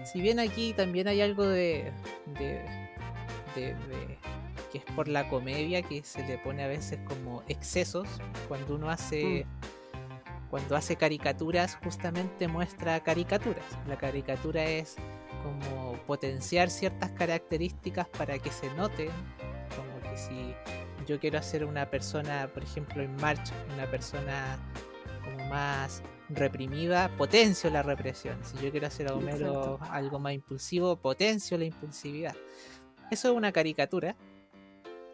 [0.05, 1.93] Si bien aquí también hay algo de,
[2.39, 2.65] de,
[3.55, 4.19] de,
[4.71, 8.09] que es por la comedia que se le pone a veces como excesos
[8.49, 10.49] cuando uno hace mm.
[10.51, 13.65] cuando hace caricaturas justamente muestra caricaturas.
[13.87, 14.97] La caricatura es
[15.43, 19.11] como potenciar ciertas características para que se noten
[19.77, 20.55] como que si
[21.07, 24.59] yo quiero hacer una persona, por ejemplo, en March, una persona
[25.25, 28.39] como más reprimida, potencio la represión.
[28.43, 32.35] Si yo quiero hacer a Homero algo más impulsivo, potencio la impulsividad.
[33.11, 34.17] Eso es una caricatura,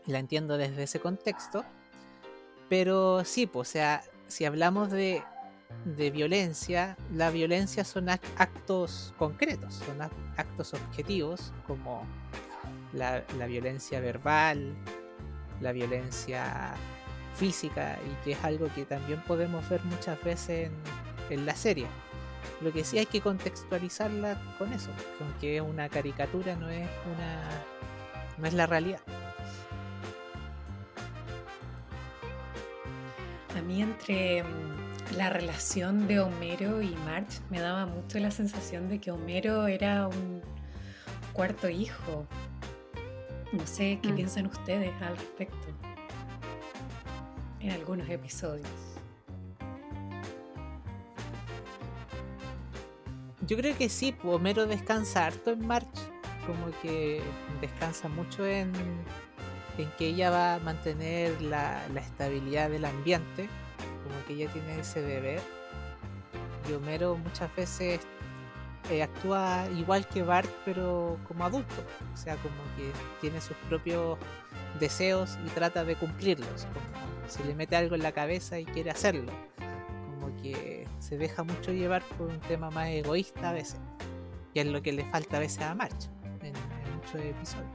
[0.07, 1.65] la entiendo desde ese contexto,
[2.69, 5.23] pero sí, pues, o sea, si hablamos de,
[5.85, 10.01] de violencia, la violencia son actos concretos, son
[10.37, 12.07] actos objetivos, como
[12.93, 14.77] la, la violencia verbal,
[15.61, 16.75] la violencia
[17.37, 20.71] física y que es algo que también podemos ver muchas veces
[21.31, 21.87] en, la serie.
[22.61, 26.89] Lo que sí hay que contextualizarla con eso, que aunque es una caricatura no es
[27.15, 27.41] una
[28.39, 29.01] no es la realidad.
[33.57, 38.89] A mí entre mm, la relación de Homero y Marge me daba mucho la sensación
[38.89, 40.43] de que Homero era un
[41.33, 42.27] cuarto hijo,
[43.53, 44.17] no sé qué mm.
[44.17, 45.69] piensan ustedes al respecto
[47.61, 48.69] en algunos episodios.
[53.47, 55.89] Yo creo que sí, pues, Homero descansa harto en March,
[56.47, 57.23] como que
[57.61, 58.73] descansa mucho en,
[59.79, 63.49] en que ella va a mantener la, la estabilidad del ambiente,
[64.05, 65.41] como que ella tiene ese deber.
[66.69, 68.01] Y Homero muchas veces
[68.91, 71.75] eh, actúa igual que Bart, pero como adulto.
[72.13, 74.19] O sea, como que tiene sus propios
[74.81, 76.67] deseos y trata de cumplirlos.
[76.67, 79.31] Como se le mete algo en la cabeza y quiere hacerlo.
[80.11, 83.81] Como que se deja mucho llevar por un tema más egoísta a veces.
[84.55, 86.09] Y es lo que le falta a veces a March
[86.43, 86.55] en,
[86.97, 87.69] muchos episodios.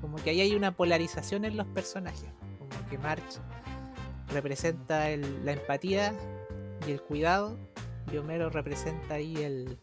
[0.00, 2.30] Como que ahí hay una polarización en los personajes.
[2.58, 3.40] Como que March
[4.32, 5.08] representa
[5.44, 6.14] la empatía
[6.86, 7.58] y el cuidado
[8.12, 9.78] y Homero representa ahí el,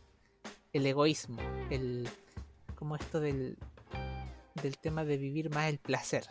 [0.77, 2.07] el egoísmo, el
[2.75, 3.57] como esto del,
[4.61, 6.25] del tema de vivir más el placer.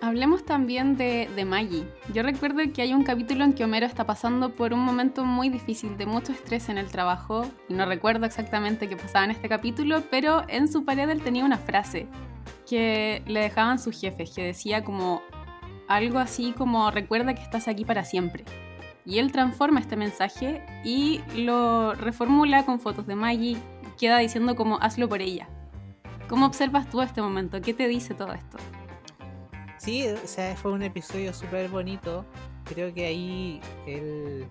[0.00, 1.84] Hablemos también de, de, Maggie.
[2.14, 5.48] Yo recuerdo que hay un capítulo en que Homero está pasando por un momento muy
[5.48, 9.48] difícil, de mucho estrés en el trabajo, y no recuerdo exactamente qué pasaba en este
[9.48, 12.06] capítulo, pero en su pared él tenía una frase
[12.70, 15.22] que le dejaban sus jefes, que decía como,
[15.88, 18.44] algo así como recuerda que estás aquí para siempre.
[19.04, 23.56] Y él transforma este mensaje y lo reformula con fotos de Maggie,
[23.98, 25.48] queda diciendo como hazlo por ella.
[26.28, 27.60] ¿Cómo observas tú este momento?
[27.60, 28.58] ¿Qué te dice todo esto?
[29.78, 32.24] Sí, o sea, fue un episodio súper bonito.
[32.64, 34.48] Creo que ahí él.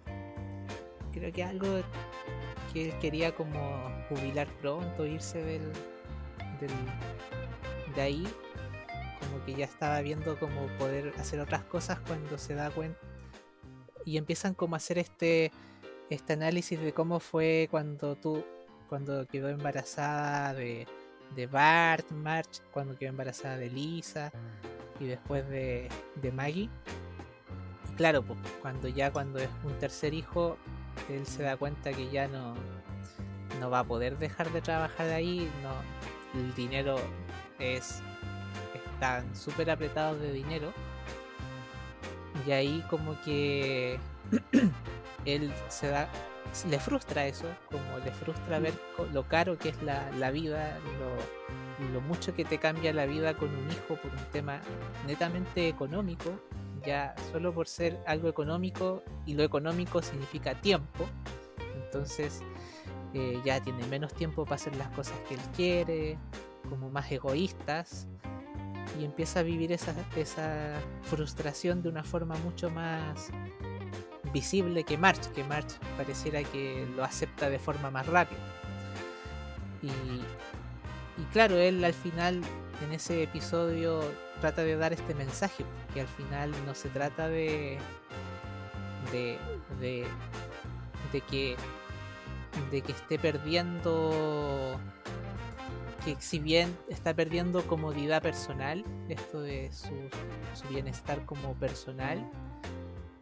[1.12, 1.68] Creo que algo
[2.72, 3.60] que él quería como
[4.08, 5.74] jubilar pronto, irse del.
[6.62, 6.72] del
[7.94, 8.28] de ahí
[9.36, 13.00] como que ya estaba viendo cómo poder hacer otras cosas cuando se da cuenta
[14.06, 15.52] y empiezan como a hacer este
[16.10, 18.46] este análisis de cómo fue cuando tú
[18.88, 20.88] cuando quedó embarazada de,
[21.36, 24.32] de Bart, March, cuando quedó embarazada de Lisa
[25.00, 25.90] y después de,
[26.22, 26.70] de Maggie.
[27.98, 30.56] claro, pues cuando ya cuando es un tercer hijo,
[31.10, 32.54] él se da cuenta que ya no,
[33.60, 36.98] no va a poder dejar de trabajar ahí, no, el dinero
[37.60, 38.02] es
[38.96, 40.74] están súper apretados de dinero.
[42.46, 44.00] Y ahí como que
[45.26, 46.10] él se da,
[46.70, 48.74] le frustra eso, como le frustra ver
[49.14, 53.50] lo caro que es la, la vida, lo, mucho que te cambia la vida con
[53.50, 54.62] un hijo por un tema
[55.08, 56.32] netamente económico,
[56.86, 61.06] ya solo por ser algo económico y lo económico significa tiempo.
[61.84, 62.42] Entonces
[63.14, 66.18] eh, ya tiene menos tiempo para hacer las cosas que él quiere,
[66.70, 68.08] como más egoístas,
[69.00, 73.30] y empieza a vivir esa, esa frustración de una forma mucho más
[74.34, 78.40] visible que March, que March pareciera que lo acepta de forma más rápida.
[79.82, 79.88] Y,
[81.22, 82.42] y claro, él al final
[82.86, 84.02] en ese episodio
[84.42, 87.78] trata de dar este mensaje, que al final no se trata de,
[89.12, 89.38] de,
[89.80, 90.06] de,
[91.12, 91.56] de que
[92.72, 94.80] de que esté perdiendo
[96.06, 99.90] que si bien está perdiendo comodidad personal, esto de su,
[100.54, 102.24] su, bienestar como personal,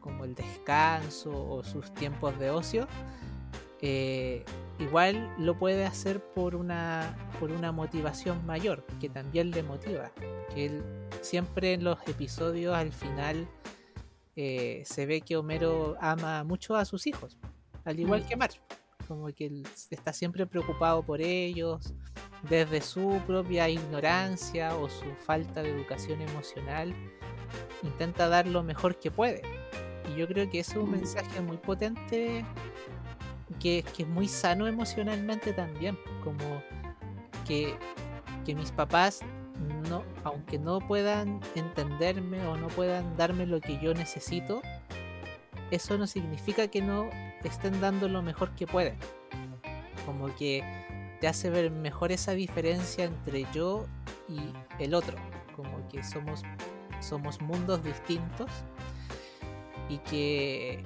[0.02, 2.88] como el descanso o sus tiempos de ocio,
[3.82, 4.44] eh,
[4.80, 10.12] igual lo puede hacer por una, por una motivación mayor, que también le motiva.
[10.54, 10.84] Que él
[11.22, 13.48] siempre en los episodios al final
[14.36, 17.38] eh, se ve que Homero ama mucho a sus hijos,
[17.86, 18.60] al igual que Marge
[19.08, 21.94] como que él está siempre preocupado por ellos,
[22.50, 26.94] desde su propia ignorancia o su falta de educación emocional,
[27.84, 29.42] intenta dar lo mejor que puede.
[30.10, 32.46] Y yo creo que ese es un mensaje muy potente,
[33.60, 36.62] que, que es muy sano emocionalmente también, como
[37.48, 37.78] que,
[38.46, 39.22] que mis papás
[39.90, 44.62] no, aunque no puedan entenderme o no puedan darme lo que yo necesito,
[45.74, 47.10] eso no significa que no
[47.44, 48.96] estén dando lo mejor que pueden.
[50.06, 50.64] Como que
[51.20, 53.86] te hace ver mejor esa diferencia entre yo
[54.30, 54.40] y
[54.78, 55.18] el otro.
[55.56, 56.44] Como que somos,
[57.00, 58.52] somos mundos distintos
[59.90, 60.84] y que,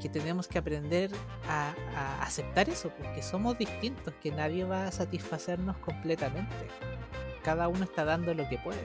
[0.00, 1.10] que tenemos que aprender
[1.48, 6.54] a, a, aceptar eso, porque somos distintos, que nadie va a satisfacernos completamente.
[7.42, 8.84] Cada uno está dando lo que puede.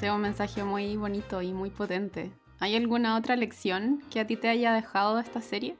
[0.00, 2.30] Tengo un mensaje muy bonito y muy potente.
[2.60, 5.76] ¿Hay alguna otra lección que a ti te haya dejado de esta serie?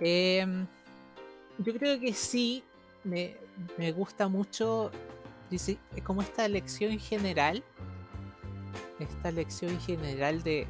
[0.00, 0.46] Eh,
[1.58, 2.62] yo creo que sí,
[3.02, 3.34] me,
[3.76, 4.92] me gusta mucho
[5.50, 7.62] dice, como esta lección general,
[8.98, 10.66] esta lección general de,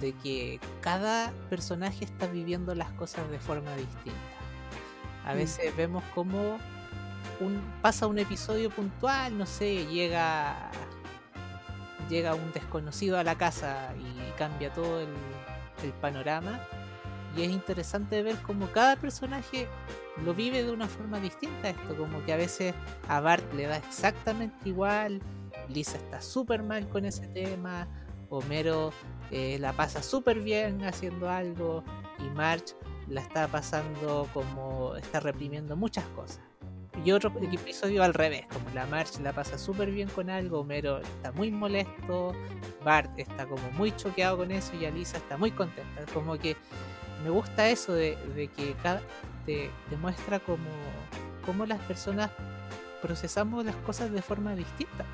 [0.00, 4.18] de que cada personaje está viviendo las cosas de forma distinta.
[5.24, 5.76] A veces mm.
[5.76, 6.58] vemos como
[7.40, 10.70] un, pasa un episodio puntual, no sé, llega
[12.08, 15.08] llega un desconocido a la casa y cambia todo el,
[16.00, 16.58] panorama.
[17.36, 19.68] Y es interesante ver cómo cada personaje
[20.24, 22.74] lo vive de una forma distinta esto, como que a veces
[23.08, 25.20] a Bart le da exactamente igual,
[25.68, 27.86] Lisa está súper mal con ese tema,
[28.28, 28.92] Homero
[29.30, 31.84] eh, la pasa súper bien haciendo algo
[32.18, 32.74] y March
[33.06, 36.47] la está pasando como está reprimiendo muchas cosas.
[37.04, 40.98] Y otro episodio al revés, como la March la pasa súper bien con algo, Homero
[40.98, 42.34] está muy molesto,
[42.84, 46.04] Bart está como muy choqueado con eso y Alisa está muy contenta.
[46.12, 46.56] Como que
[47.22, 48.16] me gusta eso de,
[48.56, 49.00] que cada,
[49.46, 50.70] te demuestra como,
[51.46, 52.30] como las personas
[53.00, 55.04] procesamos las cosas de forma distinta.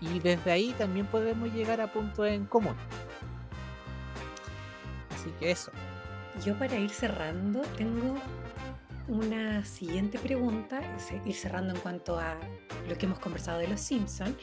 [0.00, 2.76] Y desde ahí también podemos llegar a puntos en común.
[5.14, 5.72] Así que eso.
[6.44, 8.16] Yo para ir cerrando tengo
[9.08, 10.80] una siguiente pregunta,
[11.24, 12.36] ir cerrando en cuanto a
[12.88, 14.36] lo que hemos conversado de los Simpsons.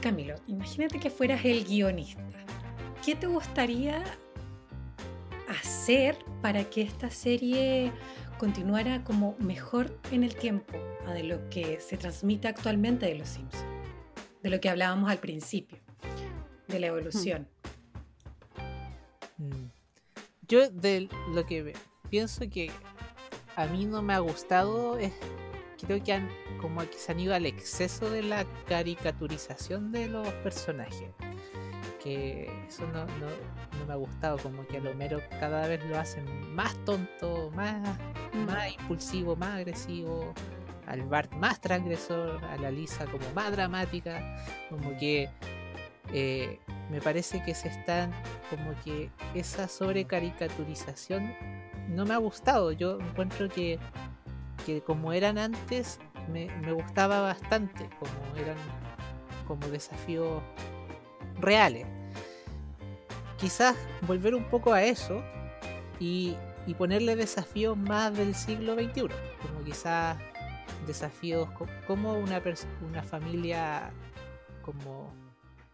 [0.00, 2.22] Camilo, imagínate que fueras el guionista.
[3.04, 4.02] ¿Qué te gustaría
[5.48, 7.92] hacer para que esta serie
[8.38, 10.74] continuara como mejor en el tiempo
[11.06, 13.64] a de lo que se transmite actualmente de los Simpsons?
[14.42, 15.78] De lo que hablábamos al principio,
[16.68, 17.48] de la evolución.
[19.36, 19.70] Hmm.
[20.46, 21.74] Yo de lo que
[22.08, 22.70] pienso que
[23.58, 25.12] a mí no me ha gustado es
[25.84, 26.28] creo que han
[26.60, 31.10] como que se han ido al exceso de la caricaturización de los personajes
[32.00, 36.54] que eso no, no, me ha gustado como que a Homero cada vez lo hacen
[36.54, 37.98] más tonto más,
[38.32, 38.44] mm.
[38.46, 40.32] más impulsivo más agresivo
[40.86, 44.36] al Bart más transgresor a la Lisa como más dramática
[44.70, 45.28] como que
[46.12, 48.12] eh, me parece que se están
[48.50, 51.34] como que esa sobrecaricaturización
[51.88, 52.72] no me ha gustado.
[52.72, 53.78] Yo encuentro que,
[54.64, 55.98] que como eran antes,
[56.32, 58.56] me, me, gustaba bastante, como eran
[59.46, 60.42] como desafíos
[61.40, 61.86] reales.
[63.38, 63.76] Quizás
[64.06, 65.22] volver un poco a eso
[66.00, 66.36] y,
[66.66, 69.08] y ponerle desafíos más del siglo XXI,
[69.42, 70.18] como quizás
[70.86, 71.48] desafíos
[71.86, 72.42] como una,
[72.86, 73.90] una familia
[74.62, 75.12] como,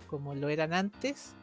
[0.06, 1.36] como lo eran antes,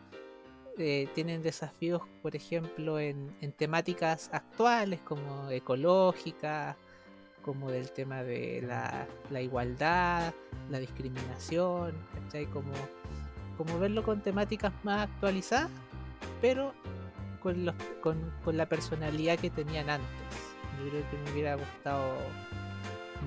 [0.77, 6.77] eh, tienen desafíos, por ejemplo, en, en, temáticas actuales como ecológica,
[7.41, 10.33] como del tema de la, igualdad,
[10.69, 11.93] la discriminación,
[12.53, 12.71] Como,
[13.57, 15.69] como verlo con temáticas más actualizadas,
[16.41, 16.73] pero
[17.41, 20.07] con, los, con, la personalidad que tenían antes.
[20.79, 22.13] Yo creo que me hubiera gustado,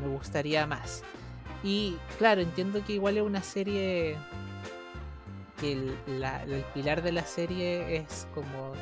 [0.01, 1.03] me gustaría más.
[1.62, 4.16] Y claro, entiendo que igual es una serie
[5.62, 8.72] el, el pilar de la serie es como,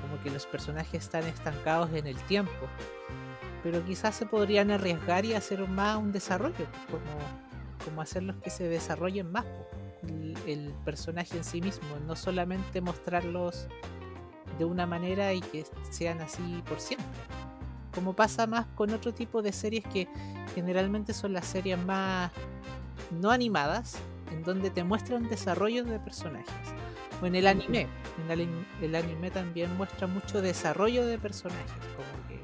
[0.00, 2.68] como que los personajes están estancados en el tiempo.
[3.62, 8.64] Pero quizás se podrían arriesgar y hacer más un desarrollo, como, como hacerlos que se
[8.64, 9.44] desarrollen más
[10.46, 13.68] el personaje en sí mismo, no solamente mostrarlos
[14.58, 17.06] de una manera y que sean así por siempre.
[17.94, 20.08] Como pasa más con otro tipo de series que
[20.54, 22.32] generalmente son las series más
[23.10, 23.96] no animadas,
[24.32, 26.52] en donde te muestran desarrollos de personajes.
[27.20, 27.86] O en el anime,
[28.24, 28.48] en el,
[28.80, 32.40] el anime también muestra mucho desarrollo de personajes, como que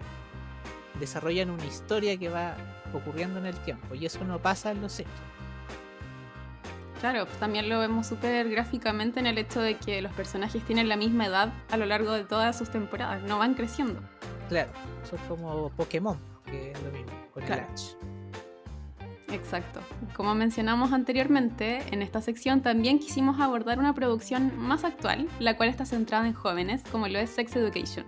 [1.00, 2.54] desarrollan una historia que va
[2.92, 5.14] ocurriendo en el tiempo, y eso no pasa en los series.
[7.00, 10.88] Claro, pues también lo vemos súper gráficamente en el hecho de que los personajes tienen
[10.88, 14.00] la misma edad a lo largo de todas sus temporadas, no van creciendo.
[14.48, 14.70] Claro,
[15.08, 17.62] son como Pokémon, que es lo mismo, con Claro.
[17.68, 17.90] el Ash.
[19.30, 19.80] Exacto.
[20.16, 25.68] Como mencionamos anteriormente, en esta sección también quisimos abordar una producción más actual, la cual
[25.68, 28.06] está centrada en jóvenes, como lo es Sex Education.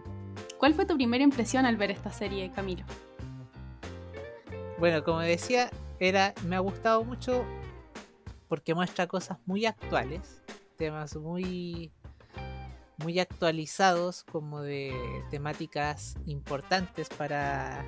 [0.58, 2.84] ¿Cuál fue tu primera impresión al ver esta serie, Camilo?
[4.78, 7.44] Bueno, como decía, era, me ha gustado mucho
[8.48, 10.42] porque muestra cosas muy actuales,
[10.76, 11.92] temas muy,
[12.96, 14.92] muy actualizados, como de
[15.30, 17.84] temáticas importantes para,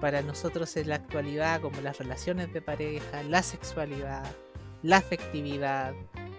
[0.00, 4.24] para nosotros en la actualidad, como las relaciones de pareja, la sexualidad,
[4.82, 5.94] la afectividad.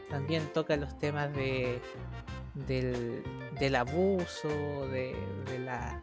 [0.10, 1.82] También toca los temas de,
[2.53, 3.24] del,
[3.60, 4.47] del abuso,
[4.89, 5.16] de,
[5.60, 6.01] la,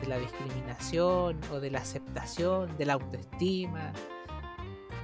[0.00, 3.92] de la discriminación o de la aceptación, de la autoestima.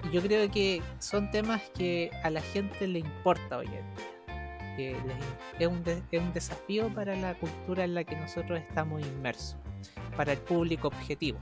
[0.04, 4.76] Y yo creo que son temas que a la gente le importa hoy en día.
[4.76, 4.96] Que
[5.58, 5.82] es, un
[6.12, 9.56] es un desafío para la cultura en la que nosotros estamos inmersos,
[10.16, 11.40] para el público objetivo.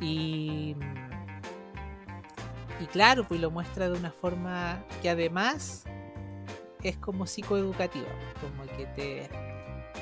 [0.00, 0.76] Y,
[2.80, 5.84] y claro, pues lo muestra de una forma que además
[6.82, 8.08] es como psicoeducativa,
[8.40, 9.28] como que te,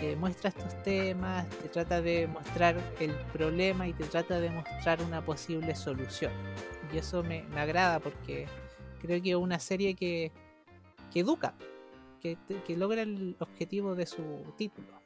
[0.01, 5.01] te muestra estos temas, te trata de mostrar el problema y te trata de mostrar
[5.03, 6.33] una posible solución.
[6.93, 8.47] Y eso me, me agrada porque
[9.01, 10.33] creo que es una serie que,
[11.13, 11.55] que educa,
[12.21, 12.37] que,
[12.67, 14.23] que logra el objetivo de su
[14.57, 15.02] título.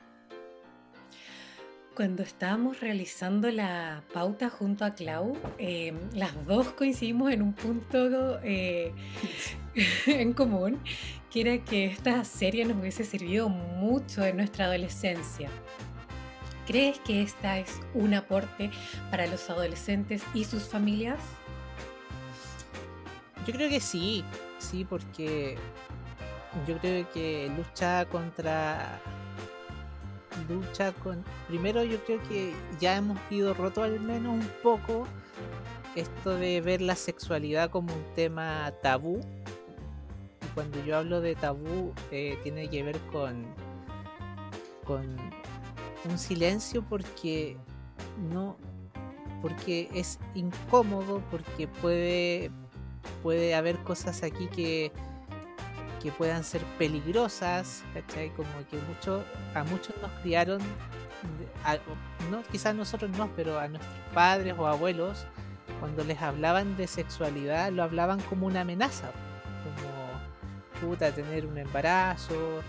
[1.97, 8.39] Cuando estábamos realizando la pauta junto a Clau, eh, las dos coincidimos en un punto
[8.43, 8.93] eh,
[10.07, 10.79] en común,
[11.31, 15.49] que era que esta serie nos hubiese servido mucho en nuestra adolescencia.
[16.67, 18.71] ¿Crees que esta es un aporte
[19.11, 21.19] para los adolescentes y sus familias?
[23.47, 24.23] Yo creo que sí,
[24.59, 25.57] sí, porque
[26.69, 29.01] yo creo que lucha contra.
[30.49, 31.25] Lucha con.
[31.49, 35.07] Primero, yo creo que ya hemos ido roto al menos un poco
[35.95, 39.21] esto de ver la sexualidad como un tema tabú.
[40.43, 43.47] Y cuando yo hablo de tabú, eh, tiene que ver con.
[44.85, 45.05] con
[46.09, 47.57] un silencio porque
[48.31, 48.57] no.
[49.43, 52.51] porque es incómodo, porque puede
[53.23, 54.93] puede haber cosas aquí que,
[56.07, 58.31] que puedan ser peligrosas, ¿cachai?
[58.31, 59.25] Como que mucho,
[59.57, 60.61] a muchos nos criaron,
[62.31, 65.27] no, quizás nosotros no, pero a nuestros padres o abuelos,
[65.81, 69.11] cuando les hablaban de sexualidad, lo hablaban como una amenaza,
[69.65, 72.61] como puta, tener un embarazo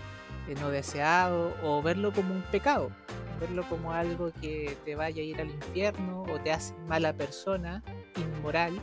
[0.48, 2.90] eh, no deseado, o verlo como un pecado,
[3.38, 7.84] verlo como algo que te vaya a ir al infierno o te hace mala persona,
[8.16, 8.80] inmoral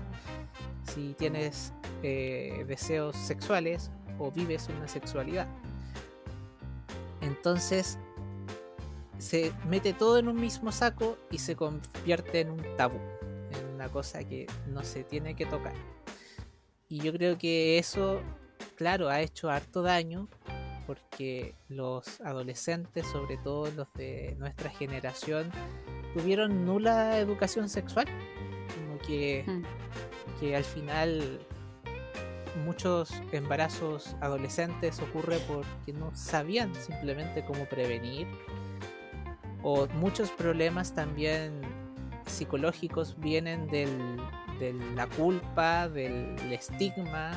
[0.85, 5.47] si tienes eh, deseos sexuales o vives una sexualidad.
[7.21, 7.97] Entonces
[9.17, 12.99] se mete todo en un mismo saco y se convierte en un tabú,
[13.51, 15.73] en una cosa que no se tiene que tocar.
[16.89, 18.21] Y yo creo que eso,
[18.75, 20.27] claro, ha hecho harto daño
[20.85, 25.49] porque los adolescentes, sobre todo los de nuestra generación,
[26.13, 28.05] tuvieron nula educación sexual.
[28.75, 29.63] Como que Mm.
[30.39, 31.39] que al final
[32.63, 38.27] muchos embarazos adolescentes ocurre porque no sabían simplemente cómo prevenir
[39.61, 41.61] o muchos problemas también
[42.25, 43.89] psicológicos vienen del,
[44.59, 47.31] de la culpa, del estigma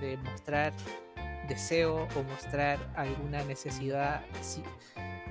[0.00, 0.72] de mostrar
[1.48, 4.62] deseo o mostrar alguna necesidad si-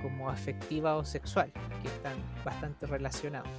[0.02, 1.52] como afectiva o sexual,
[1.82, 3.50] que están bastante relacionados.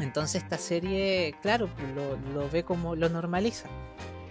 [0.00, 3.68] Entonces esta serie, claro, lo, lo ve como lo normaliza.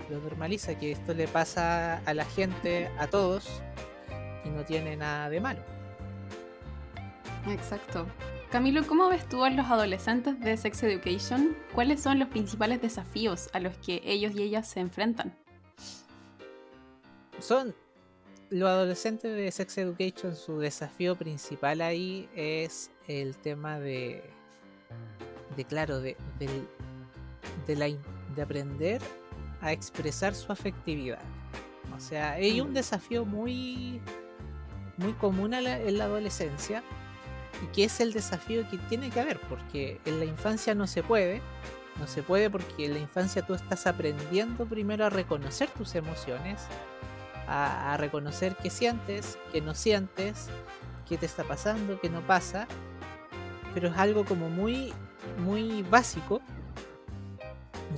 [0.10, 3.62] Lo normaliza, que esto le pasa a la gente, a todos,
[4.44, 5.62] y no tiene nada de malo.
[7.48, 8.06] Exacto.
[8.52, 11.58] Camilo, ¿cómo ves tú a los adolescentes de Sex Education?
[11.74, 15.36] ¿Cuáles son los principales desafíos a los que ellos y ellas se enfrentan?
[17.40, 17.76] Son
[18.50, 24.24] los adolescentes de Sex Education, su desafío principal ahí es el tema de,
[25.56, 29.02] de claro, de, de, la, de aprender
[29.62, 31.22] a expresar su afectividad.
[31.96, 32.74] O sea, hay un mm.
[32.74, 34.02] desafío muy,
[34.98, 36.84] muy común en la adolescencia
[37.64, 41.04] y que es el desafío que tiene que haber, porque en la infancia no se
[41.04, 41.42] puede,
[42.00, 46.62] no se puede porque en la infancia tú estás aprendiendo primero a reconocer tus emociones,
[47.48, 50.48] a, reconocer qué sientes, qué no sientes,
[51.08, 52.68] qué te está pasando, qué no pasa,
[53.74, 54.94] pero es algo como muy,
[55.40, 56.42] muy básico.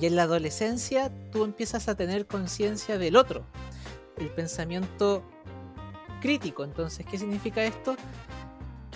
[0.00, 3.44] Y en la adolescencia tú empiezas a tener conciencia del otro,
[4.16, 5.22] el pensamiento
[6.20, 6.64] crítico.
[6.64, 7.96] Entonces, ¿qué significa esto?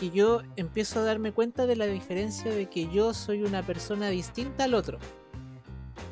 [0.03, 4.09] que yo empiezo a darme cuenta de la diferencia de que yo soy una persona
[4.09, 4.99] distinta al otro.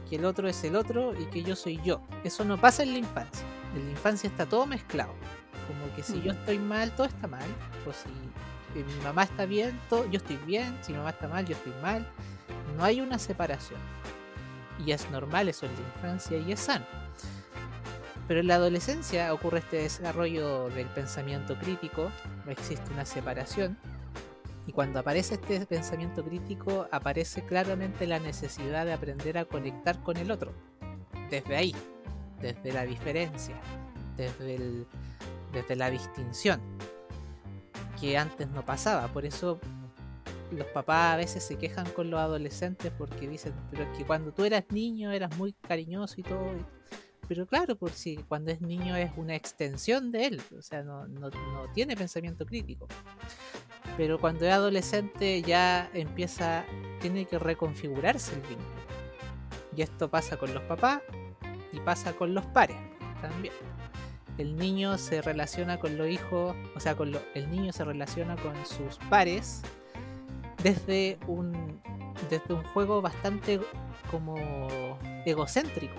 [0.08, 2.00] Que el otro es el otro y que yo soy yo.
[2.22, 3.44] Eso no pasa en la infancia.
[3.74, 5.12] En la infancia está todo mezclado.
[5.66, 7.48] Como que si yo estoy mal, todo está mal.
[7.84, 8.10] O si
[8.74, 10.78] mi mamá está bien, yo estoy bien.
[10.82, 12.06] Si mi mamá está mal, yo estoy mal.
[12.76, 13.80] No hay una separación.
[14.84, 16.86] Y es normal eso en la infancia y es sano.
[18.28, 22.12] Pero en la adolescencia ocurre este desarrollo del pensamiento crítico,
[22.46, 23.76] existe una separación,
[24.66, 30.16] y cuando aparece este pensamiento crítico aparece claramente la necesidad de aprender a conectar con
[30.16, 30.52] el otro.
[31.28, 31.74] Desde ahí,
[32.40, 33.56] desde la diferencia,
[34.16, 36.60] desde la distinción,
[38.01, 39.09] que antes no pasaba.
[39.09, 39.61] Por eso
[40.51, 44.32] los papás a veces se quejan con los adolescentes porque dicen, pero es que cuando
[44.32, 46.51] tú eras niño eras muy cariñoso y todo
[47.30, 51.07] pero claro, por si cuando es niño es una extensión de él, o sea, no,
[51.72, 52.88] tiene pensamiento crítico.
[53.96, 56.64] Pero cuando es adolescente ya empieza,
[57.01, 58.80] tiene que reconfigurarse el vínculo.
[59.76, 61.03] Y esto pasa con los papás
[61.72, 62.78] y pasa con los pares
[63.22, 63.55] también.
[64.38, 68.54] El niño se relaciona con los hijos, o sea, con el niño se relaciona con
[68.66, 69.62] sus pares
[70.62, 71.80] desde un,
[72.28, 73.60] desde un juego bastante
[74.10, 74.36] como
[75.24, 75.96] egocéntrico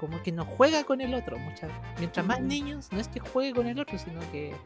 [0.00, 1.38] como que no juega con el otro.
[1.38, 4.56] Muchas, mientras más niños, no es que juegue con el otro, sino que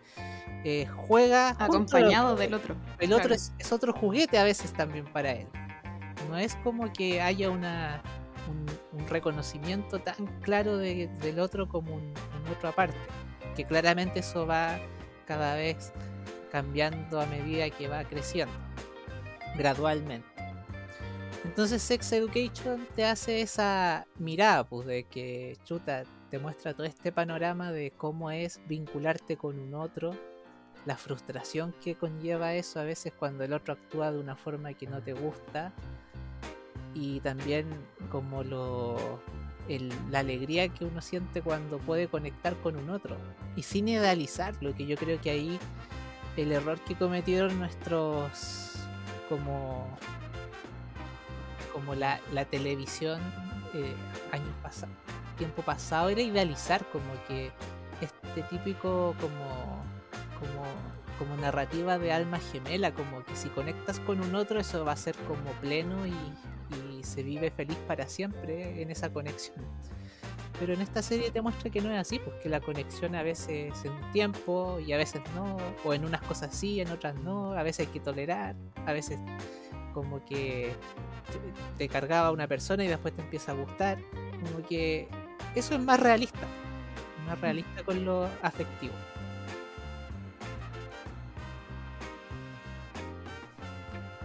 [0.63, 2.77] eh, juega acompañado del otro.
[3.01, 5.49] El otro es, otro juguete a veces también para él.
[6.31, 8.01] No es como que haya una,
[8.49, 8.65] un,
[9.09, 12.97] reconocimiento tan claro del otro como un, un otro aparte.
[13.55, 14.79] Que claramente eso va
[15.27, 15.93] cada vez
[16.51, 18.55] cambiando a medida que va creciendo,
[19.57, 20.29] gradualmente.
[21.45, 27.13] Entonces Sex Education te hace esa mirada, pues, de que chuta, te muestra todo este
[27.13, 30.17] panorama de cómo es vincularte con un otro,
[30.87, 34.87] la frustración que conlleva eso a veces cuando el otro actúa de una forma que
[34.87, 35.73] no te gusta
[36.95, 37.67] y también
[38.11, 39.21] como lo
[40.11, 43.17] la alegría que uno siente cuando puede conectar con un otro
[43.57, 45.59] y sin idealizarlo, que yo creo que ahí
[46.37, 48.73] el error que cometieron nuestros
[49.29, 49.89] como
[51.73, 52.21] como la,
[52.51, 53.21] televisión
[53.75, 53.95] eh,
[54.31, 54.95] años pasados,
[55.37, 57.51] tiempo pasado, era idealizar como que
[58.01, 59.83] este típico como,
[60.39, 60.65] como,
[61.19, 64.97] como narrativa de alma gemela, como que si conectas con un otro eso va a
[64.97, 66.15] ser como pleno y,
[66.71, 69.65] y se vive feliz para siempre en esa conexión.
[70.59, 73.73] Pero en esta serie te muestra que no es así, porque la conexión a veces
[73.85, 77.53] en un tiempo y a veces no, o en unas cosas sí, en otras no,
[77.53, 78.55] a veces hay que tolerar,
[78.87, 79.19] a veces
[79.93, 80.73] como que
[81.79, 83.99] te, cargaba una persona y después te empieza a gustar.
[84.13, 85.09] Como que
[85.55, 86.47] eso es más realista,
[87.27, 88.95] más realista con lo afectivo.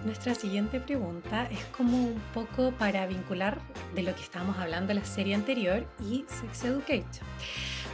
[0.05, 3.59] Nuestra siguiente pregunta es como un poco para vincular
[3.93, 7.27] de lo que estábamos hablando en la serie anterior y Sex Education.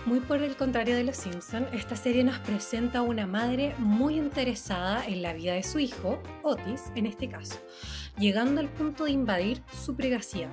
[0.06, 4.18] Muy por el contrario de Los Simpson, esta serie nos presenta a una madre muy
[4.18, 7.60] interesada en la vida de su hijo, Otis en este caso,
[8.20, 10.52] llegando al punto de invadir su privacidad.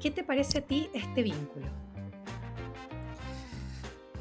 [0.00, 1.66] ¿Qué te parece a ti este vínculo?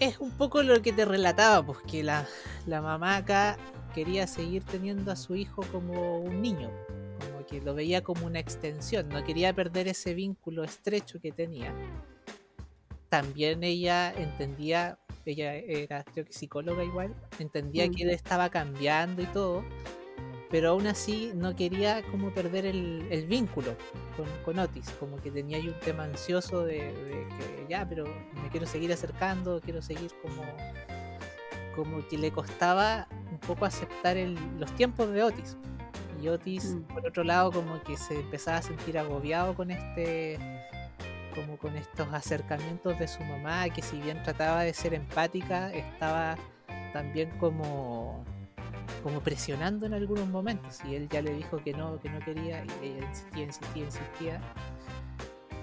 [0.01, 2.27] Es un poco lo que te relataba, pues que la,
[2.65, 3.57] la mamá acá
[3.89, 6.69] quería seguir teniendo a su hijo como un niño,
[7.19, 11.73] como que lo veía como una extensión, no quería perder ese vínculo estrecho que tenía
[13.09, 17.91] también ella entendía, ella era creo que psicóloga igual, entendía mm.
[17.91, 19.63] que él estaba cambiando y todo,
[20.49, 23.75] pero aún así no quería como perder el, vínculo
[24.45, 26.93] con, Otis, como que tenía ahí un tema ansioso de,
[27.37, 30.43] que ya, pero me quiero seguir acercando, quiero seguir como
[31.83, 34.17] como que le costaba un poco aceptar
[34.57, 35.57] los tiempos de Otis.
[36.21, 36.81] Y Otis, mm.
[36.93, 40.37] por otro lado, como que se empezaba a sentir agobiado con este
[41.35, 46.35] como con estos acercamientos de su mamá, que si bien trataba de ser empática, estaba
[46.91, 48.25] también como
[49.03, 52.65] como presionando en algunos momentos y él ya le dijo que no, que no quería
[52.81, 54.41] y ella insistía, insistía, insistía.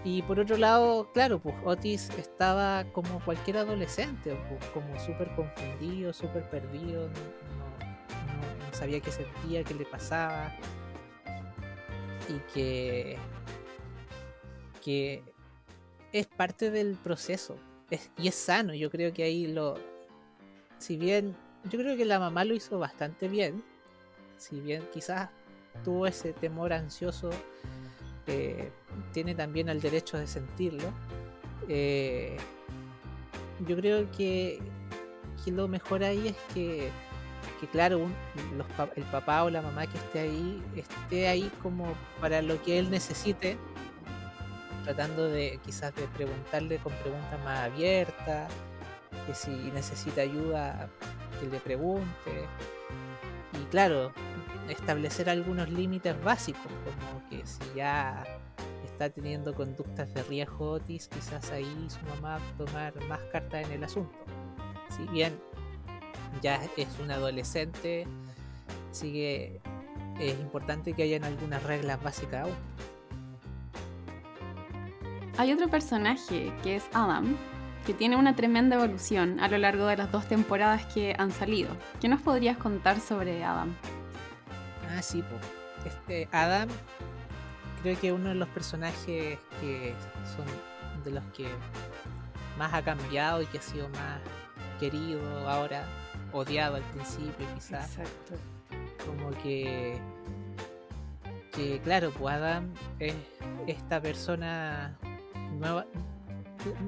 [0.06, 6.12] Y por otro lado, claro, pues Otis estaba como cualquier adolescente, pues, como súper confundido,
[6.12, 10.54] súper perdido, no, sabía qué sentía, qué le pasaba
[12.28, 13.16] y que,
[14.80, 15.24] que
[16.12, 17.56] es parte del proceso
[18.16, 19.74] y es sano, yo creo que ahí lo,
[20.78, 21.34] si bien
[21.64, 23.64] yo creo que la mamá lo hizo bastante bien.
[24.38, 25.30] Si bien quizás
[25.84, 27.30] tuvo ese temor ansioso,
[28.26, 28.70] eh,
[29.12, 30.92] tiene también el derecho de sentirlo.
[31.68, 32.36] Eh,
[33.66, 34.60] yo creo que,
[35.46, 36.90] lo mejor ahí es que,
[37.70, 38.08] claro,
[38.96, 42.90] el papá o la mamá que esté ahí, esté ahí como para lo que él
[42.90, 43.56] necesite,
[44.84, 48.50] tratando de quizás de preguntarle con preguntas más abiertas,
[49.26, 50.88] que si necesita ayuda,
[51.40, 52.46] que le pregunte.
[53.60, 54.12] Y claro,
[54.68, 57.15] establecer algunos límites básicos, como
[57.46, 58.24] si ya
[58.84, 63.84] está teniendo conductas de riesgo Otis, quizás ahí su mamá tomar más carta en el
[63.84, 64.16] asunto.
[64.88, 65.38] Si bien
[66.42, 68.06] ya es un adolescente,
[68.90, 69.60] sigue
[70.18, 72.54] es importante que hayan algunas reglas básicas aún.
[75.38, 77.36] Hay otro personaje que es Adam,
[77.84, 81.68] que tiene una tremenda evolución a lo largo de las dos temporadas que han salido.
[82.00, 83.74] ¿Qué nos podrías contar sobre Adam?
[84.90, 85.42] Ah, sí, pues.
[85.94, 86.68] Este, Adam
[87.86, 89.94] creo que uno de los personajes que
[90.34, 91.46] son de los que
[92.58, 94.20] más ha cambiado y que ha sido más
[94.80, 95.84] querido ahora,
[96.32, 97.96] odiado al principio quizás.
[97.96, 98.34] Exacto.
[99.06, 100.00] Como que
[101.52, 103.14] que claro, pues Adam es
[103.68, 104.98] esta persona
[105.52, 105.86] nueva,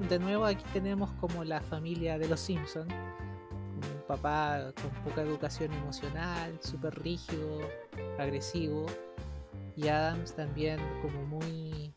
[0.09, 2.93] de nuevo aquí tenemos como la familia de los Simpsons.
[2.93, 7.61] Un papá con poca educación emocional, súper rígido,
[8.17, 8.85] agresivo.
[9.79, 11.93] Y Adams también como muy,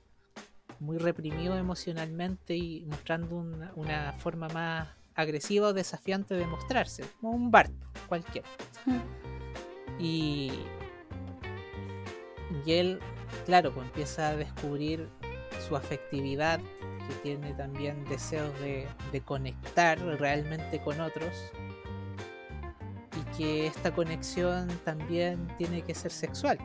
[0.78, 3.36] muy reprimido emocionalmente y mostrando
[3.74, 7.04] una, forma más agresiva o desafiante de mostrarse.
[7.20, 7.72] Como un Bart
[8.08, 8.46] cualquiera.
[9.98, 10.52] Y,
[12.64, 13.00] y él,
[13.46, 15.08] claro, pues empieza a descubrir
[15.66, 16.60] su afectividad
[17.08, 18.86] que tiene también deseos de,
[19.24, 21.32] conectar realmente con otros
[23.16, 26.58] y que esta conexión también tiene que ser sexual,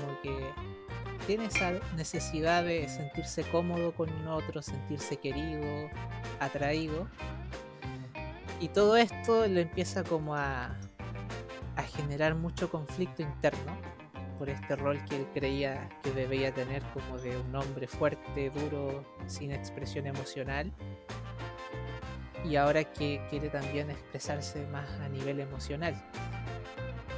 [0.00, 0.52] como que
[1.26, 5.88] tiene esa necesidad de sentirse cómodo con otro, sentirse querido,
[6.40, 7.08] atraído.
[8.60, 10.76] Y todo esto le empieza como a,
[11.76, 13.76] a generar mucho conflicto interno
[14.38, 19.04] por este rol que él creía que debía tener como de un hombre fuerte, duro,
[19.26, 20.72] sin expresión emocional.
[22.44, 25.94] Y ahora que quiere también expresarse más a nivel emocional.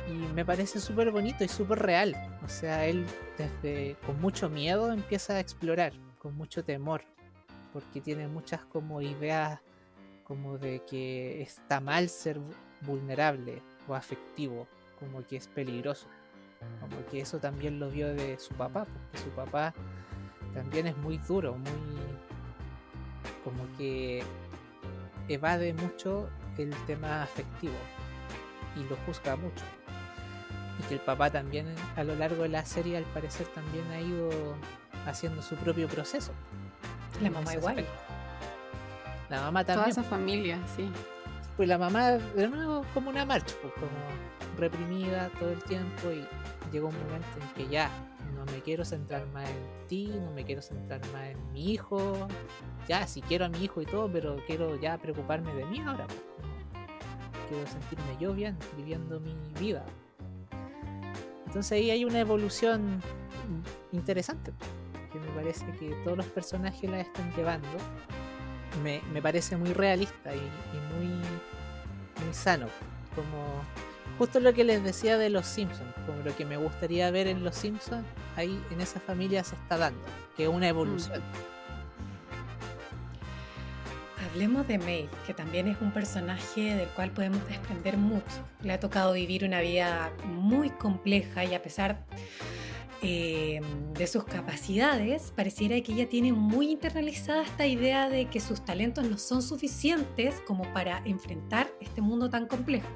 [0.08, 2.14] Y me parece súper bonito y súper real.
[2.44, 3.04] O sea, él
[3.36, 7.02] desde con mucho miedo empieza a explorar, con mucho temor,
[7.72, 9.60] porque tiene muchas como ideas
[10.24, 12.40] como de que está mal ser
[12.80, 14.66] vulnerable o afectivo,
[14.98, 16.08] como que es peligroso.
[16.80, 19.72] Como que eso también lo vio de su papá, porque su papá
[20.54, 21.70] también es muy duro, muy
[23.44, 24.24] como que
[25.28, 26.28] evade mucho
[26.58, 27.74] el tema afectivo
[28.74, 29.64] y lo juzga mucho.
[30.78, 34.00] Y que el papá también a lo largo de la serie al parecer también ha
[34.00, 34.30] ido
[35.06, 36.32] haciendo su propio proceso.
[37.22, 37.84] La mamá igual.
[39.30, 39.90] La mamá también.
[39.90, 40.88] Toda esa familia, sí.
[41.56, 46.26] Pues la mamá de nuevo como una marcha, pues, como reprimida todo el tiempo y
[46.70, 47.90] llegó un momento en que ya
[48.34, 52.28] no me quiero centrar más en ti, no me quiero centrar más en mi hijo.
[52.86, 56.06] Ya, si quiero a mi hijo y todo, pero quiero ya preocuparme de mí ahora.
[56.06, 59.84] Pues, quiero sentirme yo bien, viviendo mi vida.
[61.46, 63.00] Entonces ahí hay una evolución
[63.92, 64.52] interesante,
[65.12, 67.68] que me parece que todos los personajes la están llevando.
[68.82, 70.40] Me, parece muy realista y,
[70.96, 72.66] muy, muy sano.
[73.14, 73.62] Como
[74.18, 77.42] justo lo que les decía de los Simpsons, como lo que me gustaría ver en
[77.42, 80.00] los Simpsons, ahí en esa familia se está dando,
[80.36, 81.22] que es una evolución.
[84.36, 88.46] Hablemos de Maeve, que también es un personaje del cual podemos desprender mucho.
[88.62, 92.04] Le ha tocado vivir una vida muy compleja y a pesar
[93.00, 93.62] eh,
[93.94, 99.06] de sus capacidades, pareciera que ella tiene muy internalizada esta idea de que sus talentos
[99.06, 102.88] no son suficientes como para enfrentar este mundo tan complejo.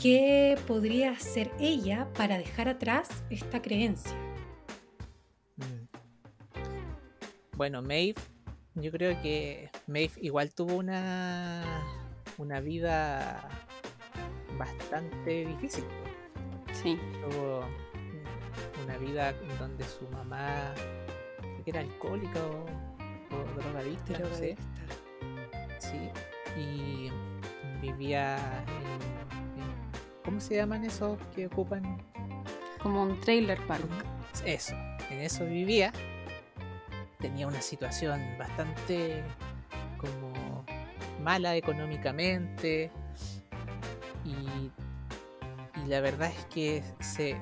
[0.00, 4.14] ¿Qué podría hacer ella para dejar atrás esta creencia?
[5.56, 5.96] Mm.
[7.56, 8.14] Bueno, Maeve,
[8.80, 11.64] yo creo que Maeve igual tuvo una,
[12.38, 13.48] una vida
[14.58, 15.84] bastante difícil.
[16.72, 16.98] Sí.
[17.30, 17.64] Tuvo
[18.84, 20.72] una vida donde su mamá
[21.66, 22.64] era alcohólica o,
[23.36, 24.56] o drogadicta, no sé.
[25.78, 26.10] Sí,
[26.58, 27.10] y
[27.80, 29.90] vivía en, en-
[30.24, 32.02] ¿Cómo se llaman esos que ocupan?
[32.82, 33.84] Como un trailer park.
[34.44, 34.74] Eso,
[35.10, 35.92] en eso vivía.
[37.20, 39.22] Tenía una situación bastante
[39.98, 40.64] como
[41.22, 42.90] mala económicamente.
[44.24, 44.70] Y,
[45.80, 47.36] y la verdad es que se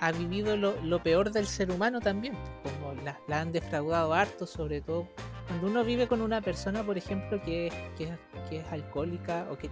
[0.00, 2.34] ha vivido lo, lo peor del ser humano también.
[2.62, 5.08] Como la, la han defraudado harto, sobre todo
[5.46, 8.12] cuando uno vive con una persona, por ejemplo, que, que,
[8.48, 9.70] que es alcohólica o que,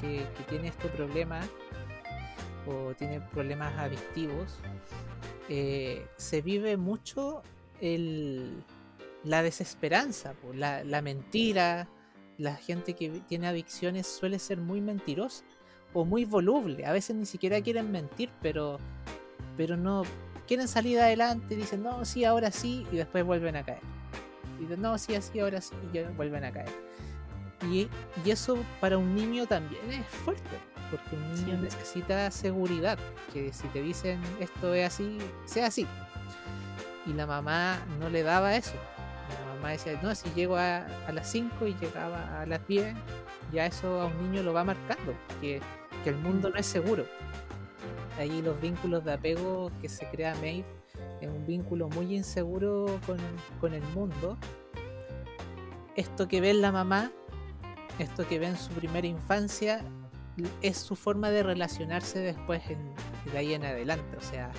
[0.00, 1.40] que tiene este problema
[2.66, 4.58] o tiene problemas adictivos,
[5.48, 7.42] eh, se vive mucho
[7.80, 8.62] el,
[9.24, 11.88] la desesperanza, po, la, la mentira.
[12.38, 15.44] La gente que tiene adicciones suele ser muy mentirosa
[15.92, 16.86] o muy voluble.
[16.86, 18.78] A veces ni siquiera quieren mentir, pero,
[19.56, 20.04] pero no
[20.46, 21.56] quieren salir adelante.
[21.56, 23.80] Dicen, no, sí, ahora sí, y después vuelven a caer.
[24.58, 26.68] Y dicen, no, sí, así, ahora sí, y vuelven a caer.
[27.62, 27.88] Y,
[28.24, 30.44] y eso para un niño también es fuerte,
[30.92, 31.62] porque un niño Sí.
[31.62, 32.98] necesita seguridad,
[33.32, 35.86] que si te dicen esto es así, sea así.
[37.08, 38.74] Y la mamá no le daba eso.
[39.46, 42.94] La mamá decía, no, si llego a, las 5 y llegaba a las 10,
[43.52, 45.60] ya eso a un niño lo va marcando, que,
[46.04, 47.04] que el mundo no es seguro.
[48.18, 50.64] Ahí los vínculos de apego que se crea Maeve
[51.20, 53.18] es un vínculo muy inseguro con,
[53.60, 54.36] con el mundo.
[55.96, 57.10] Esto que ve en la mamá,
[57.98, 59.82] esto que ve en su primera infancia,
[60.62, 62.62] es su forma de relacionarse después
[63.32, 64.16] de ahí en adelante.
[64.16, 64.50] O sea,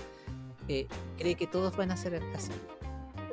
[1.18, 2.52] cree que todos van a ser así.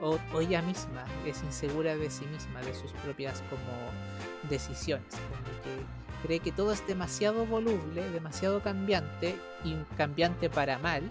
[0.03, 5.09] O, o ella misma es insegura de sí misma, de sus propias como decisiones.
[5.11, 11.11] Como que cree que todo es demasiado voluble, demasiado cambiante y cambiante para mal.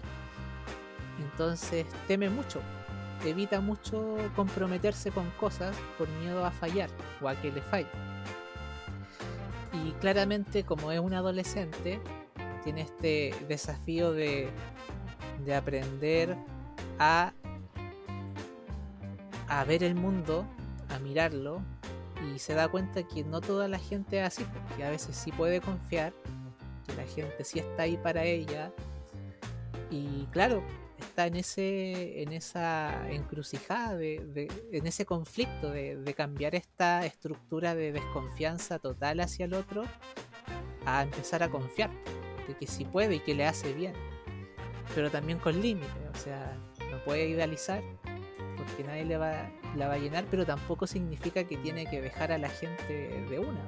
[1.18, 2.60] Entonces teme mucho,
[3.24, 6.90] evita mucho comprometerse con cosas por miedo a fallar
[7.22, 7.88] o a que le falle.
[9.72, 12.00] Y claramente como es un adolescente,
[12.64, 14.50] tiene este desafío de,
[15.44, 16.36] de aprender
[16.98, 17.32] a,
[19.48, 20.46] a ver el mundo,
[20.88, 21.62] a mirarlo,
[22.34, 25.32] y se da cuenta que no toda la gente es así, porque a veces sí
[25.32, 26.12] puede confiar,
[26.86, 28.72] que la gente sí está ahí para ella,
[29.90, 30.62] y claro,
[30.98, 37.74] está en ese en esa encrucijada de, en ese conflicto de, de cambiar esta estructura
[37.74, 39.84] de desconfianza total hacia el otro
[40.86, 41.90] a empezar a confiar
[42.48, 43.92] de que sí puede y que le hace bien
[44.94, 46.56] pero también con límites o sea
[46.90, 47.82] no puede idealizar
[48.56, 52.32] porque nadie le va, la va a llenar pero tampoco significa que tiene que dejar
[52.32, 53.60] a la gente de una.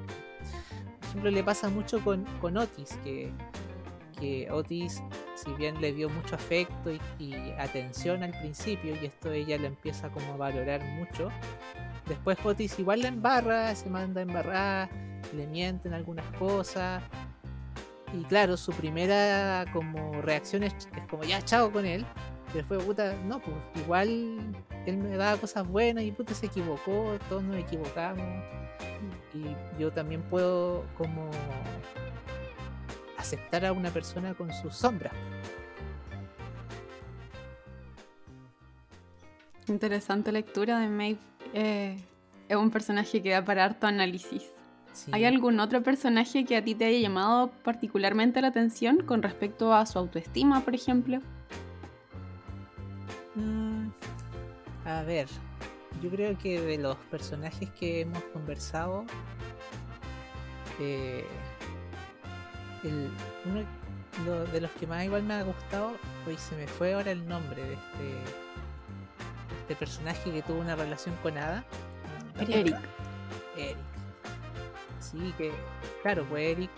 [0.99, 2.25] Por ejemplo le pasa mucho con,
[2.57, 3.31] Otis que
[4.51, 5.01] Otis,
[5.35, 9.67] si bien le dio mucho afecto y, y atención al principio, y esto ella le
[9.67, 11.29] empieza como a valorar mucho,
[12.07, 14.89] después Otis igual la embarra, se manda a embarrar,
[15.33, 17.01] le mienten algunas cosas,
[18.13, 20.73] y claro, su primera como reacción es,
[21.09, 22.05] como ya chao con él,
[22.47, 24.55] pero después puta, no, pues igual
[24.85, 28.25] él me daba cosas buenas y puta se equivocó, todos nos equivocamos,
[29.33, 31.29] y yo también puedo como
[33.17, 35.13] aceptar a una persona con sus sombras.
[39.67, 41.19] Interesante lectura de Maeve.
[41.53, 42.03] Eh,
[42.47, 44.51] es un personaje que da para harto análisis.
[45.05, 45.11] Sí.
[45.13, 49.73] ¿Hay algún otro personaje que a ti te haya llamado particularmente la atención con respecto
[49.73, 51.19] a su autoestima, por ejemplo?
[53.35, 53.87] Mm,
[54.85, 55.27] a ver,
[56.01, 59.05] yo creo que de los personajes que hemos conversado,
[60.79, 61.25] eh,
[62.83, 63.09] el-
[63.45, 63.63] uno
[64.25, 65.93] lo- de los que más igual me ha gustado,
[66.27, 68.13] hoy se me fue ahora el nombre de este,
[69.61, 71.63] este personaje que tuvo una relación con Ada.
[72.35, 72.45] ¿no?
[72.45, 72.75] ¿Te Eric.
[73.55, 73.77] Eric.
[75.11, 75.51] Sí, que,
[76.03, 76.71] claro, pues Eric,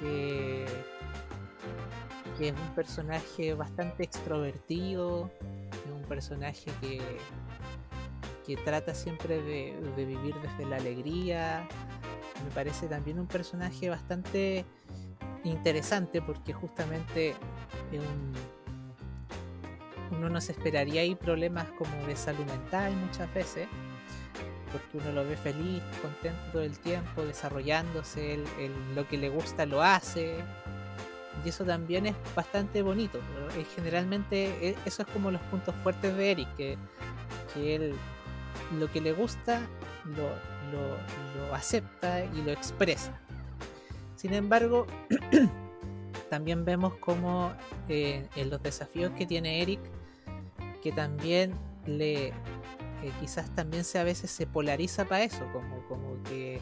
[0.00, 0.66] que,
[2.38, 5.30] que es un personaje bastante extrovertido,
[5.72, 7.00] es un personaje que,
[8.46, 11.66] que trata siempre de, vivir desde la alegría.
[12.44, 14.64] Me parece también un personaje bastante
[15.44, 17.34] interesante porque justamente
[20.12, 23.66] uno no se esperaría ahí problemas como de salud mental muchas veces,
[24.72, 29.66] porque uno lo ve feliz, contento todo el tiempo, desarrollándose, el, lo que le gusta
[29.66, 30.36] lo hace,
[31.44, 33.18] y eso también es bastante bonito.
[33.74, 36.78] Generalmente e, eso es como los puntos fuertes de Eric, que,
[37.56, 37.94] él
[38.78, 39.60] lo que le gusta
[40.04, 40.28] lo,
[40.72, 43.12] lo, acepta y lo expresa.
[44.16, 44.86] Sin embargo,
[46.30, 47.52] también vemos como
[47.88, 49.80] eh, en los desafíos que tiene Eric,
[50.82, 51.54] que también
[51.86, 52.32] le
[53.20, 56.60] quizás también se a veces se polariza para eso, como, como que,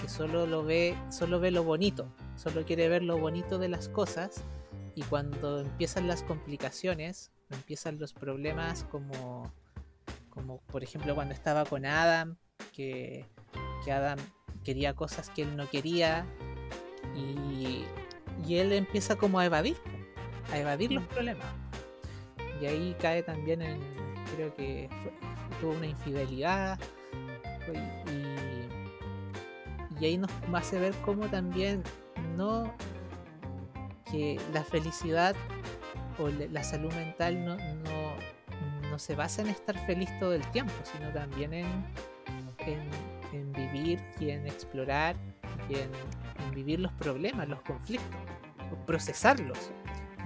[0.00, 3.88] que, solo lo ve, solo ve lo bonito, solo quiere ver lo bonito de las
[3.88, 4.42] cosas,
[4.94, 9.52] y cuando empiezan las complicaciones, empiezan los problemas como,
[10.30, 12.36] como por ejemplo cuando estaba con Adam,
[12.74, 13.24] que,
[13.84, 14.18] que Adam
[14.64, 16.26] quería cosas que él no quería,
[17.14, 17.84] y,
[18.46, 19.76] y él empieza como a evadir,
[20.52, 21.46] a evadir los problemas.
[22.60, 24.88] Y ahí cae también en, creo que
[25.60, 26.78] tuvo una infidelidad.
[30.00, 31.82] Y, ahí nos hace ver cómo también
[32.36, 32.72] no
[34.10, 35.34] que la felicidad
[36.18, 40.72] o la salud mental no, no, no, se basa en estar feliz todo el tiempo,
[40.84, 41.84] sino también en,
[43.32, 45.16] en, vivir y en explorar
[45.68, 45.90] y en,
[46.54, 48.18] vivir los problemas, los conflictos,
[48.86, 49.70] procesarlos.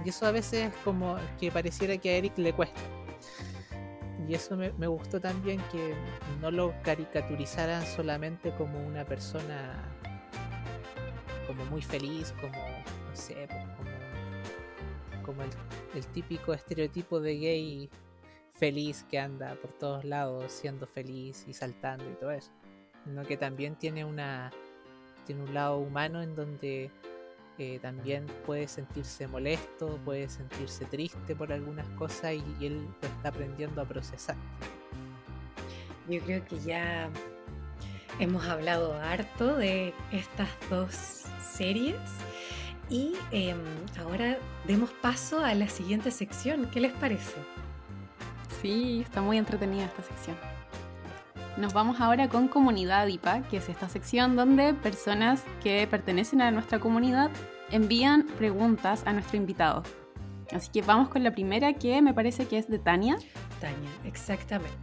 [0.05, 2.81] Y eso a veces como que pareciera que a Eric le cuesta.
[4.27, 5.93] Y eso me, gustó también que
[6.41, 9.83] no lo caricaturizaran solamente como una persona
[11.47, 15.49] como muy feliz, como, no sé, pues, como, como el,
[15.95, 17.89] el típico estereotipo de gay
[18.53, 22.51] feliz que anda por todos lados siendo feliz y saltando y todo eso,
[23.03, 24.51] sino que también tiene una
[25.25, 26.91] tiene un lado humano en donde
[27.59, 33.29] eh, también puede sentirse molesto, puede sentirse triste por algunas cosas y, él lo está
[33.29, 34.35] aprendiendo a procesar.
[36.09, 37.09] Yo creo que ya
[38.19, 41.95] hemos hablado harto de estas dos series
[42.89, 43.57] y em,
[43.99, 44.37] ahora
[44.67, 46.69] demos paso a la siguiente sección.
[46.71, 47.35] ¿Qué les parece?
[48.61, 50.52] Sí, está muy entretenida esta sección.
[51.57, 56.49] Nos vamos ahora con Comunidad IPA, que es esta sección donde personas que pertenecen a
[56.49, 57.29] nuestra comunidad
[57.69, 59.83] envían preguntas a nuestro invitado.
[60.51, 63.17] Así que vamos con la primera que me parece que es de Tania.
[63.61, 64.73] Tania, exactamente.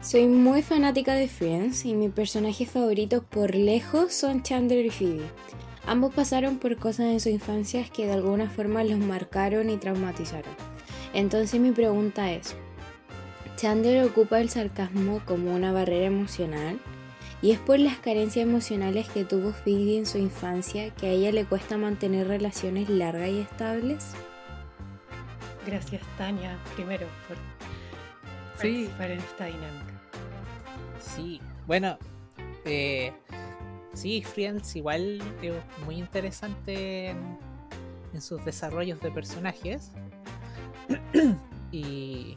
[0.00, 5.26] Soy muy fanática de Friends y mis personajes favoritos por lejos son Chandler y Phoebe.
[5.86, 10.54] Ambos pasaron por cosas en su infancia que de alguna forma los marcaron y traumatizaron.
[11.12, 12.56] Entonces mi pregunta es,
[13.56, 16.78] Chandler ocupa el sarcasmo como una barrera emocional
[17.40, 21.32] y es por las carencias emocionales que tuvo Phoebe en su infancia que a ella
[21.32, 24.12] le cuesta mantener relaciones largas y estables.
[25.66, 27.36] Gracias Tania, primero por
[28.60, 28.88] sí.
[28.90, 30.00] participar en esta dinámica.
[31.00, 31.98] Sí, bueno,
[32.66, 33.10] eh,
[33.94, 35.54] sí, Friends igual es
[35.86, 37.38] muy interesante en,
[38.12, 39.92] en sus desarrollos de personajes.
[41.72, 42.36] y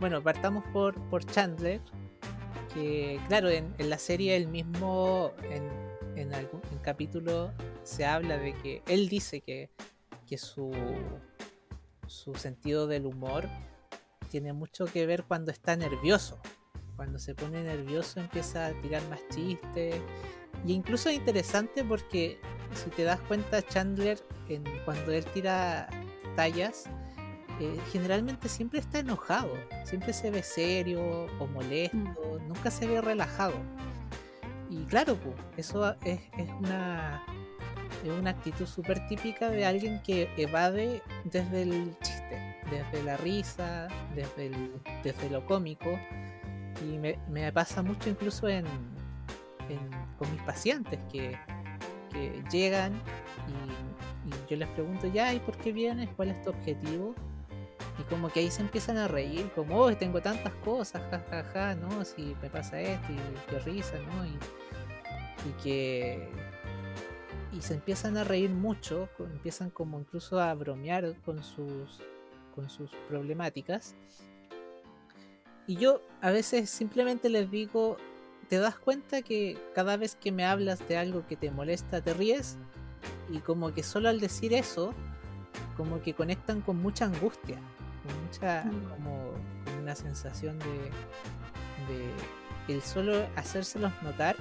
[0.00, 1.80] bueno, partamos por, por Chandler,
[2.74, 7.52] que claro, en, la serie el mismo, en, algún capítulo
[7.84, 9.70] se habla de que él dice que,
[10.26, 10.72] que su,
[12.06, 13.48] su sentido del humor
[14.30, 16.38] tiene mucho que ver cuando está nervioso.
[16.96, 19.96] Cuando se pone nervioso empieza a tirar más chistes.
[20.66, 22.40] Y incluso es interesante porque
[22.74, 24.18] si te das cuenta Chandler
[24.48, 25.88] en, cuando él tira
[26.36, 26.90] tallas
[27.60, 29.52] eh, generalmente siempre está enojado,
[29.84, 32.48] siempre se ve serio o molesto, mm.
[32.48, 33.54] nunca se ve relajado.
[34.70, 36.20] Y claro, pues, eso es,
[36.60, 37.24] una,
[38.04, 43.88] es una actitud súper típica de alguien que evade desde el chiste, desde la risa,
[44.14, 44.52] desde,
[45.02, 45.98] desde lo cómico.
[46.82, 48.66] Y me, pasa mucho incluso en,
[50.16, 51.36] con mis pacientes que,
[52.12, 52.92] que llegan
[53.48, 56.08] y, y, yo les pregunto, ya, ¿y por qué vienes?
[56.14, 57.16] ¿Cuál es tu objetivo?
[57.98, 61.50] Y como que ahí se empiezan a reír, como, oh, tengo tantas cosas, jajaja, ja,
[61.52, 62.04] ja, ¿no?
[62.04, 64.24] Si me pasa esto y qué risa, ¿no?
[64.24, 64.38] Y,
[65.48, 66.28] y que...
[67.52, 72.00] Y se empiezan a reír mucho, empiezan como incluso a bromear con sus,
[72.54, 73.96] con sus problemáticas.
[75.66, 77.96] Y yo a veces simplemente les digo,
[78.48, 82.14] ¿te das cuenta que cada vez que me hablas de algo que te molesta te
[82.14, 82.58] ríes?
[83.30, 84.92] Y como que solo al decir eso,
[85.76, 87.58] como que conectan con mucha angustia
[88.24, 88.90] mucha mm.
[88.90, 89.32] como,
[89.80, 90.90] una sensación de,
[91.88, 94.36] de el solo hacérselos notar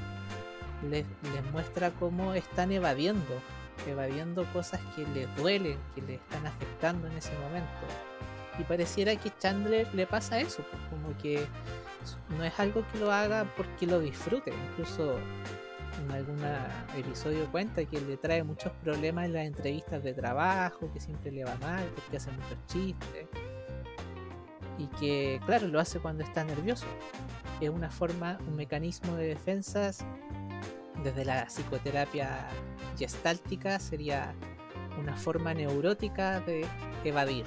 [0.90, 3.42] les, les muestra cómo están evadiendo
[3.86, 7.68] evadiendo cosas que le duelen, que le están afectando en ese momento.
[8.60, 11.46] Y pareciera que Chandler le pasa eso, pues, como que
[12.38, 14.52] no es algo que lo haga porque lo disfrute.
[14.72, 15.18] Incluso
[16.02, 16.40] en algún
[16.96, 21.44] episodio cuenta que le trae muchos problemas en las entrevistas de trabajo, que siempre le
[21.44, 23.28] va mal porque hace muchos chistes.
[24.78, 26.86] Y que, claro, lo hace cuando está nervioso.
[27.60, 30.06] Es una forma, un mecanismo de defensas
[31.04, 32.48] desde la psicoterapia
[32.98, 34.34] gestáltica sería
[35.00, 36.66] una forma neurótica de
[37.04, 37.46] evadir,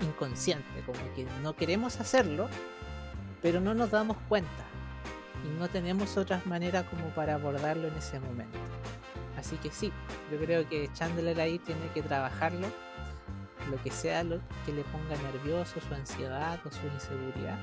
[0.00, 2.48] inconsciente, como que no queremos hacerlo,
[3.42, 4.64] pero no nos damos cuenta
[5.44, 8.58] y no tenemos otras maneras como para abordarlo en ese momento.
[9.36, 9.92] Así que sí,
[10.32, 12.68] yo creo que Chandler ahí tiene que trabajarlo,
[13.70, 17.58] lo que sea lo que le ponga nervioso, su ansiedad o su inseguridad.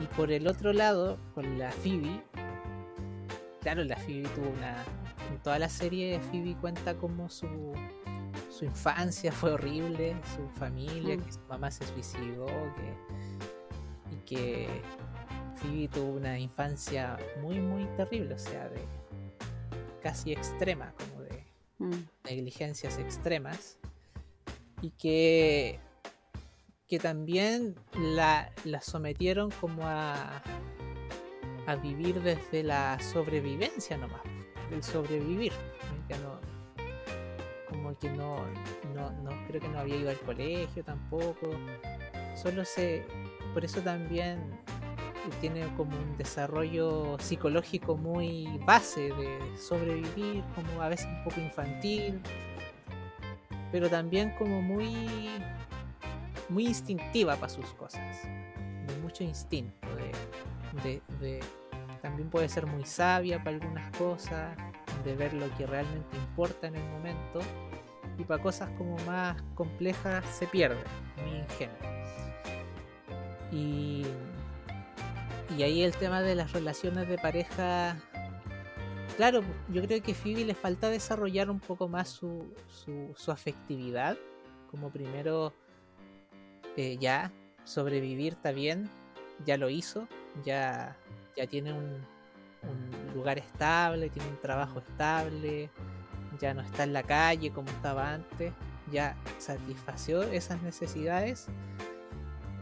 [0.00, 2.22] Y por el otro lado, con la Phoebe,
[3.60, 4.84] claro, la Phoebe tuvo una.
[5.30, 7.72] En toda la serie, Phoebe cuenta como su,
[8.50, 11.20] su infancia fue horrible, su familia, mm.
[11.20, 14.68] que su mamá se suicidó, que, y que
[15.56, 18.80] Phoebe tuvo una infancia muy, muy terrible, o sea, de
[20.02, 21.44] casi extrema, como de
[21.78, 22.04] mm.
[22.24, 23.78] negligencias extremas,
[24.84, 25.80] y que,
[26.86, 30.42] que también la, la sometieron como a,
[31.66, 34.20] a vivir desde la sobrevivencia nomás,
[34.70, 35.52] el sobrevivir,
[37.70, 38.36] como que no,
[38.94, 41.48] no, no, creo que no había ido al colegio tampoco,
[42.36, 43.06] solo se,
[43.54, 44.38] por eso también
[45.40, 52.20] tiene como un desarrollo psicológico muy base de sobrevivir, como a veces un poco infantil,
[53.74, 55.08] pero también como muy
[56.48, 59.88] muy instintiva para sus cosas, de mucho instinto,
[60.84, 61.40] de,
[62.00, 64.56] también puede ser muy sabia para algunas cosas,
[65.04, 67.40] de ver lo que realmente importa en el momento,
[68.16, 70.84] y para cosas como más complejas se pierde,
[71.26, 71.76] muy ingenua.
[73.50, 74.06] Y
[75.58, 77.96] y ahí el tema de las relaciones de pareja.
[79.16, 79.42] Claro,
[79.72, 82.52] yo creo que a Phoebe le falta desarrollar un poco más su,
[83.16, 84.16] su, afectividad.
[84.70, 85.52] Como primero,
[86.76, 87.30] eh, ya,
[87.62, 88.90] sobrevivir está bien,
[89.46, 90.08] ya lo hizo,
[90.44, 90.96] ya,
[91.48, 92.04] tiene un,
[92.62, 95.70] un lugar estable, tiene un trabajo estable,
[96.40, 98.52] ya no está en la calle como estaba antes,
[98.90, 101.46] ya satisfació esas necesidades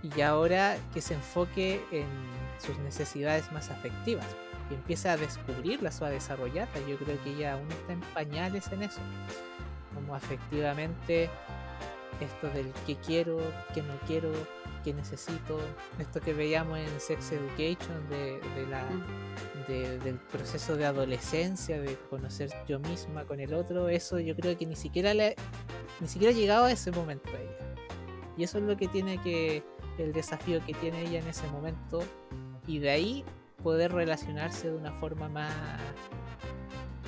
[0.03, 2.07] y ahora que se enfoque en
[2.59, 4.27] sus necesidades más afectivas,
[4.73, 6.87] que empiece a descubrirlas o a desarrollarlas.
[6.89, 9.01] Yo creo que ella aún está en pañales en eso,
[9.95, 11.29] como afectivamente
[12.21, 13.39] esto del que quiero,
[13.75, 14.33] que no quiero,
[14.83, 15.61] que necesito,
[15.99, 18.41] esto que veíamos en Sex Education de,
[18.71, 18.85] la,
[19.69, 24.67] del proceso de adolescencia, de conocer yo misma con el otro, eso yo creo que
[24.67, 25.37] ni siquiera le,
[26.01, 27.75] ni siquiera ha llegado a ese momento a ella.
[28.37, 29.63] Y eso es lo que tiene que,
[29.99, 32.03] el desafío que tiene ella en ese momento.
[32.67, 33.25] Y de ahí
[33.63, 35.53] poder relacionarse de una forma más,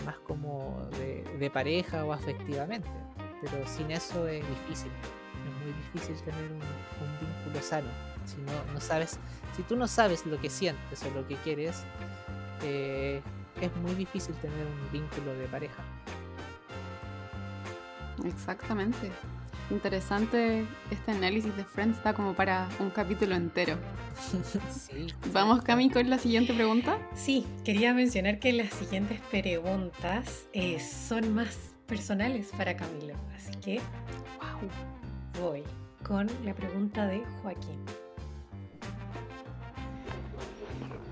[0.04, 2.88] más como de, pareja o afectivamente.
[3.40, 6.60] Pero sin eso es difícil, es muy difícil tener un,
[7.20, 7.88] vínculo sano.
[8.24, 9.18] Si no, no, sabes,
[9.54, 11.84] si tú no sabes lo que sientes o lo que quieres,
[12.62, 13.20] eh,
[13.60, 15.82] es muy difícil tener un vínculo de pareja.
[18.24, 19.10] Exactamente.
[19.70, 23.76] Interesante este análisis de Friends, está como para un capítulo entero.
[25.32, 26.98] ¿Vamos, Cami, con la siguiente pregunta?
[27.14, 33.14] Sí, quería mencionar que las siguientes preguntas eh, son más personales para Camilo.
[33.34, 33.80] Así que,
[34.38, 35.62] wow, voy
[36.06, 37.80] con la pregunta de Joaquín.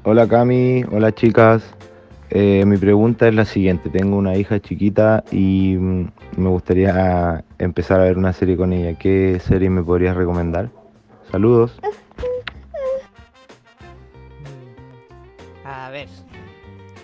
[0.05, 1.62] Hola Cami, hola chicas.
[2.35, 3.91] Eh, mi pregunta es la siguiente.
[3.91, 8.99] Tengo una hija chiquita y mm, me gustaría empezar a ver una serie con ella.
[8.99, 10.71] ¿Qué serie me podrías recomendar?
[11.31, 11.79] Saludos.
[14.41, 16.09] Mm, a ver.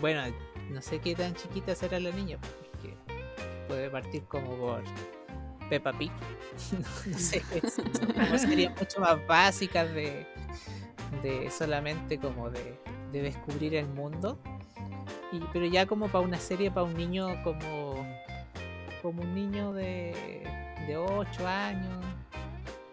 [0.00, 0.22] Bueno,
[0.70, 2.96] no sé qué tan chiquita será la niña, porque
[3.68, 4.82] puede partir como por
[5.68, 6.10] Peppa Pig.
[7.06, 7.42] no sé,
[8.38, 10.26] series mucho más básicas de,
[11.22, 12.80] de solamente como de,
[13.12, 14.38] de descubrir el mundo
[15.52, 18.06] pero ya como para una serie, para un niño como,
[19.02, 20.42] como un niño de,
[20.86, 22.04] de 8 años,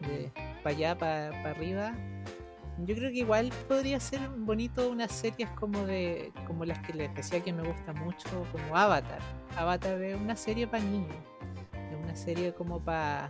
[0.01, 0.31] de
[0.63, 1.93] para allá, para, arriba,
[2.79, 7.13] yo creo que igual podría ser bonito unas series como de como las que les
[7.13, 9.19] decía que me gusta mucho, como Avatar.
[9.55, 11.15] Avatar es una serie para niños,
[11.73, 13.29] es una serie como para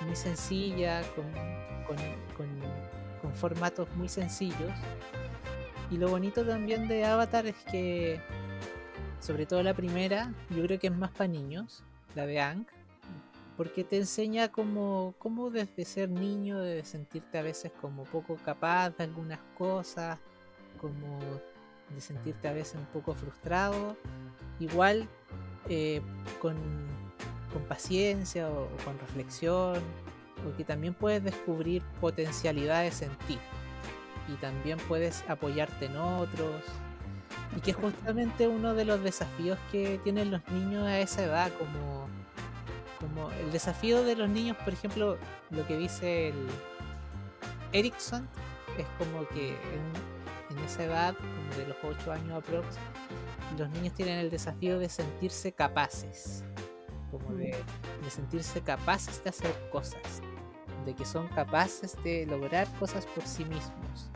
[0.00, 1.26] muy sencilla, con,
[3.20, 4.72] con formatos muy sencillos.
[5.90, 8.20] Y lo bonito también de Avatar es que
[9.20, 11.84] sobre todo la primera, yo creo que es más para niños,
[12.14, 12.66] la de Ang,
[13.56, 18.90] porque te enseña cómo, cómo desde ser niño, de sentirte a veces como poco capaz
[18.96, 20.18] de algunas cosas,
[20.80, 21.18] como
[21.94, 23.96] de sentirte a veces un poco frustrado,
[24.58, 25.06] igual
[25.68, 26.00] eh,
[26.40, 26.56] con,
[27.52, 29.78] con, paciencia o, o con reflexión,
[30.42, 33.38] porque también puedes descubrir potencialidades en ti
[34.28, 36.62] y también puedes apoyarte en otros
[37.56, 41.50] y que es justamente uno de los desafíos que tienen los niños a esa edad,
[41.58, 42.08] como,
[43.00, 45.18] como el desafío de los niños, por ejemplo,
[45.50, 46.46] lo que dice el
[47.72, 48.28] Erickson,
[48.78, 52.66] es como que en, en esa edad, como de los 8 años aprox,
[53.58, 56.44] los niños tienen el desafío de sentirse capaces,
[57.10, 57.56] como de,
[58.02, 60.22] de sentirse capaces de hacer cosas,
[60.86, 64.10] de que son capaces de lograr cosas por sí mismos.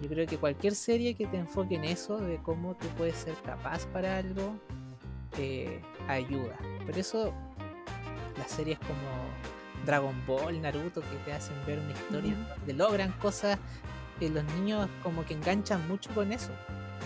[0.00, 3.34] Yo creo que cualquier serie que te enfoque en eso, de cómo tú puedes ser
[3.44, 4.56] capaz para algo,
[5.34, 6.56] te ayuda.
[6.86, 7.32] Por eso
[8.38, 8.98] las series como
[9.84, 12.34] Dragon Ball, Naruto, que te hacen ver una historia,
[12.64, 13.58] te logran cosas,
[14.18, 16.50] que los niños como que enganchan mucho con eso.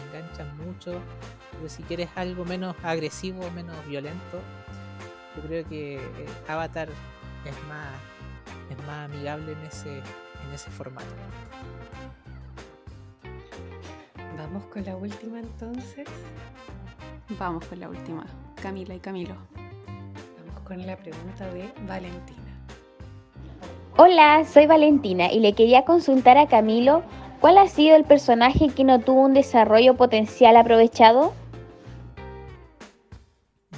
[0.08, 1.00] Enganchan mucho.
[1.52, 4.40] Pero si quieres algo menos agresivo, menos violento,
[5.36, 7.88] yo creo que eh, Avatar es más,
[8.70, 11.14] es más amigable en ese, en ese formato.
[14.42, 16.08] Vamos con la última entonces.
[17.38, 18.26] Vamos con la última.
[18.60, 19.36] Camila y Camilo.
[20.36, 22.40] Vamos con la pregunta de Valentina.
[23.96, 27.04] Hola, soy Valentina y le quería consultar a Camilo
[27.40, 31.32] cuál ha sido el personaje que no tuvo un desarrollo potencial aprovechado.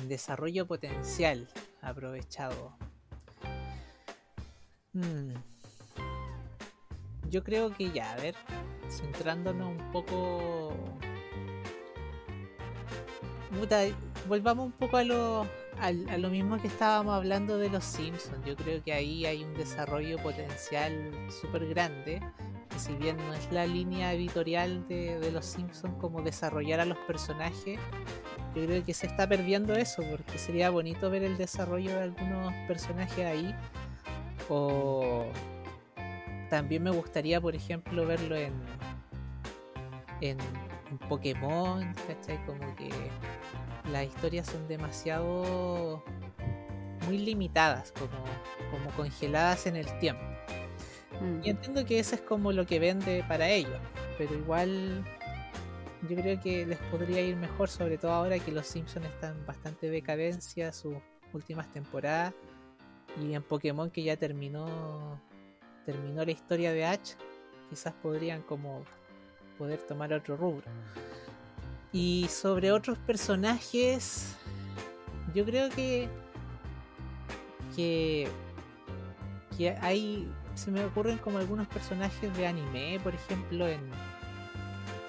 [0.09, 1.47] Desarrollo potencial
[1.83, 2.75] aprovechado.
[4.95, 5.35] Hmm.
[7.29, 8.35] Yo creo que ya, a ver,
[8.89, 10.73] centrándonos un poco.
[14.29, 15.43] Volvamos un poco a lo,
[15.79, 18.45] a, a lo mismo que estábamos hablando de los Simpsons.
[18.45, 22.21] Yo creo que ahí hay un desarrollo potencial súper grande.
[22.69, 26.85] Que si bien no es la línea editorial de, de los Simpsons como desarrollar a
[26.85, 27.79] los personajes,
[28.55, 32.53] yo creo que se está perdiendo eso, porque sería bonito ver el desarrollo de algunos
[32.67, 33.55] personajes ahí.
[34.49, 35.27] O
[36.55, 38.53] también me gustaría, por ejemplo, verlo en,
[40.21, 40.39] en,
[40.89, 42.39] en Pokémon, ¿cachai?
[42.47, 42.91] Como que
[43.91, 46.05] las historias son demasiado
[47.07, 48.23] muy limitadas, como,
[48.71, 50.23] como congeladas en el tiempo.
[51.21, 51.41] Mm.
[51.43, 53.81] Y entiendo que eso es como lo que vende para ellos,
[54.17, 55.05] pero igual
[56.09, 59.91] yo creo que les podría ir mejor, sobre todo ahora que los Simpsons están bastante
[59.91, 60.95] decadencia sus
[61.33, 62.33] últimas temporadas
[63.21, 65.21] y en Pokémon que ya terminó
[65.85, 67.13] terminó la historia de Ash,
[67.71, 68.85] quizás podrían como
[69.59, 70.65] poder tomar otro rubro.
[71.93, 74.35] Y sobre otros personajes,
[75.35, 76.09] yo creo que
[77.77, 78.29] que
[79.57, 83.81] que hay se me ocurren como algunos personajes de anime, por ejemplo, en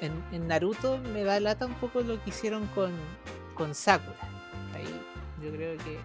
[0.01, 2.91] en, en Naruto me da lata un poco lo que hicieron con,
[3.55, 4.15] con Sakura.
[4.73, 4.85] Ahí
[5.43, 5.97] yo creo que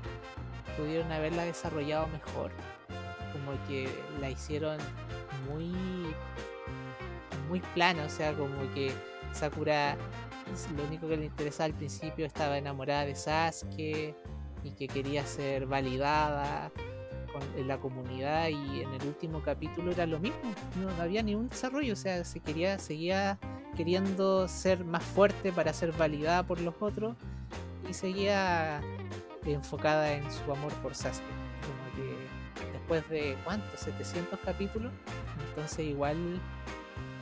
[0.77, 2.51] pudieron haberla desarrollado mejor.
[3.33, 3.89] Como que
[4.21, 4.79] la hicieron
[5.49, 5.73] muy
[7.49, 8.93] muy plana, o sea, como que
[9.33, 9.97] Sakura
[10.77, 14.15] lo único que le interesaba al principio estaba enamorada de Sasuke
[14.65, 16.71] y que quería ser validada
[17.57, 20.41] en la comunidad y en el último capítulo era lo mismo,
[20.77, 23.39] no, no había ningún desarrollo, o sea, se quería, seguía
[23.77, 27.17] queriendo ser más fuerte para ser validada por los otros
[27.89, 28.81] y seguía
[29.45, 31.40] enfocada en su amor por Sasuke.
[32.91, 34.91] Después de cuántos, 700 capítulos,
[35.49, 36.17] entonces igual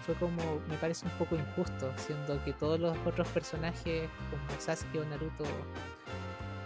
[0.06, 4.96] fue como, me parece un poco injusto, siendo que todos los otros personajes como Sasuke
[4.96, 5.44] o Naruto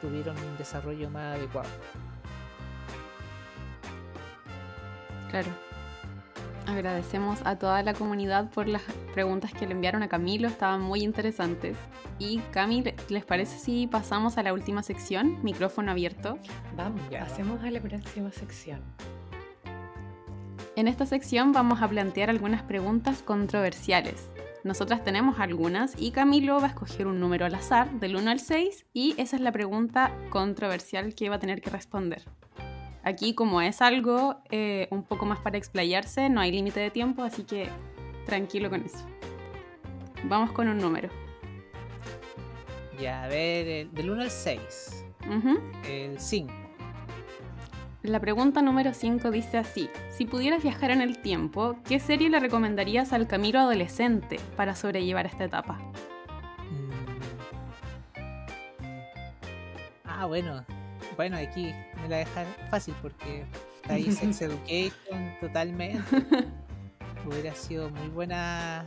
[0.00, 1.68] tuvieron un desarrollo más adecuado.
[5.30, 5.48] Claro.
[6.66, 8.82] Agradecemos a toda la comunidad por las
[9.14, 11.76] preguntas que le enviaron a Camilo, estaban muy interesantes.
[12.18, 15.38] Y Cami, ¿les parece si pasamos a la última sección?
[15.42, 16.38] Micrófono abierto.
[16.76, 17.20] Vamos, Ya.
[17.20, 18.80] pasemos a la próxima sección.
[20.76, 24.28] En esta sección vamos a plantear algunas preguntas controversiales.
[24.64, 28.38] Nosotras tenemos algunas y Camilo va a escoger un número al azar, del 1 al
[28.40, 32.22] 6, y esa es la pregunta controversial que va a tener que responder.
[33.04, 37.22] Aquí, como es algo eh, un poco más para explayarse, no hay límite de tiempo,
[37.22, 37.68] así que
[38.26, 39.04] tranquilo con eso.
[40.24, 41.08] Vamos con un número.
[43.00, 45.58] Ya, a ver, el- del 1 al 6, Ujú.
[45.88, 46.52] el 5.
[48.02, 52.38] La pregunta número 5 dice así, si pudieras viajar en el tiempo, ¿qué serie le
[52.40, 55.74] recomendarías al Camilo adolescente para sobrellevar esta etapa?
[56.70, 56.90] Mm.
[60.04, 60.64] Ah, bueno.
[61.16, 61.72] Bueno, aquí
[62.02, 63.44] me la dejan fácil porque
[63.88, 66.02] ahí Sex Education totalmente.
[67.26, 68.86] Hubiera sido muy buena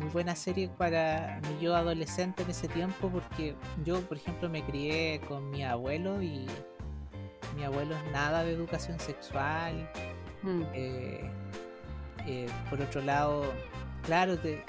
[0.00, 3.54] muy buena serie para mi yo adolescente en ese tiempo porque
[3.84, 6.46] yo, por ejemplo, me crié con mi abuelo y
[7.56, 9.88] mi abuelo es nada de educación sexual.
[10.42, 10.62] Mm.
[10.74, 11.30] Eh,
[12.26, 13.44] eh, por otro lado,
[14.02, 14.62] claro, eh,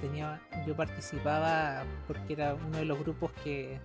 [0.00, 3.78] tenía, yo participaba porque era uno de los grupos que,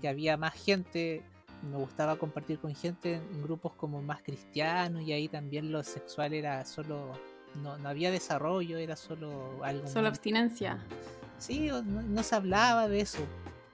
[0.00, 1.22] que había más gente
[1.62, 6.34] me gustaba compartir con gente en grupos como más cristianos y ahí también lo sexual
[6.34, 7.12] era solo
[7.56, 9.86] no, no había desarrollo, era solo algo.
[9.86, 10.78] Solo abstinencia.
[11.38, 13.18] Sí, no, se hablaba de eso,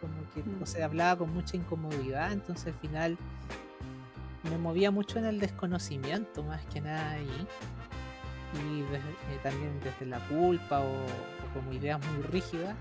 [0.00, 0.66] como que mm.
[0.66, 3.18] se hablaba con mucha incomodidad, entonces al final
[4.50, 7.46] me movía mucho en el desconocimiento más que nada ahí.
[8.54, 10.94] Y eh, también desde la culpa o,
[11.52, 12.74] como ideas muy rígidas.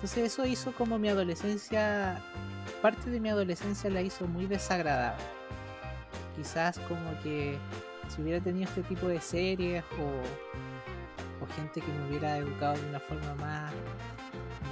[0.00, 2.22] Entonces eso hizo como mi adolescencia,
[2.80, 5.22] parte de mi adolescencia la hizo muy desagradable.
[6.34, 7.58] Quizás como que
[8.08, 12.88] si hubiera tenido este tipo de series o, o gente que me hubiera educado de
[12.88, 13.72] una forma más,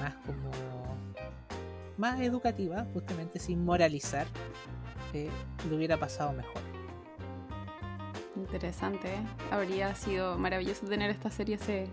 [0.01, 0.51] más como
[1.99, 4.27] más educativa, justamente sin moralizar,
[5.13, 5.29] eh,
[5.69, 6.63] lo hubiera pasado mejor.
[8.35, 9.27] Interesante, ¿eh?
[9.51, 11.87] habría sido maravilloso tener esta serie hace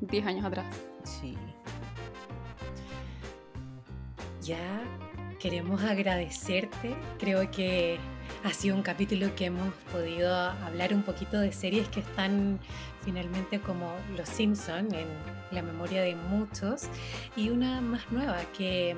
[0.00, 0.66] 10 años atrás.
[1.04, 1.36] Sí.
[4.42, 4.82] Ya
[5.38, 7.98] queremos agradecerte, creo que
[8.44, 12.60] ha sido un capítulo que hemos podido hablar un poquito de series que están
[13.04, 15.08] finalmente como Los Simpson en
[15.50, 16.84] la memoria de muchos
[17.36, 18.96] y una más nueva que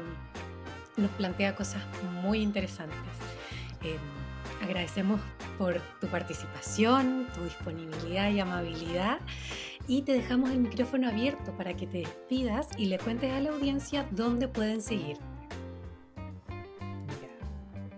[0.97, 1.82] nos plantea cosas
[2.23, 2.98] muy interesantes.
[3.82, 3.97] Eh,
[4.62, 5.20] agradecemos
[5.59, 9.19] por tu participación, tu disponibilidad y amabilidad
[9.86, 13.51] y te dejamos el micrófono abierto para que te despidas y le cuentes a la
[13.51, 15.16] audiencia dónde pueden seguir.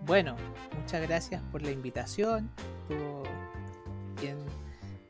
[0.07, 0.37] Bueno,
[0.79, 2.51] muchas gracias por la invitación.
[2.83, 3.23] Estuvo
[4.21, 4.37] bien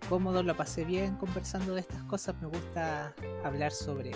[0.09, 2.41] cómodo, lo pasé bien conversando de estas cosas.
[2.41, 3.13] Me gusta
[3.43, 4.13] hablar sobre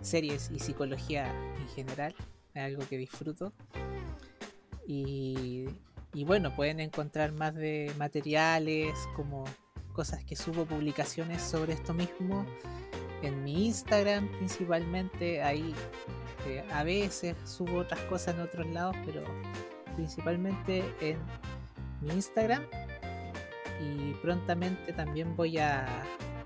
[0.00, 2.14] series y psicología en general.
[2.54, 3.52] Es algo que disfruto.
[4.86, 5.66] Y,
[6.24, 9.44] bueno, pueden encontrar más de materiales como
[9.92, 12.46] cosas que subo, publicaciones sobre esto mismo
[13.22, 15.42] en mi Instagram principalmente.
[15.42, 15.74] Ahí
[16.46, 19.22] eh, a veces subo otras cosas en otros lados, pero
[19.96, 21.18] principalmente en
[22.00, 22.62] mi Instagram
[23.80, 25.86] y prontamente también voy a,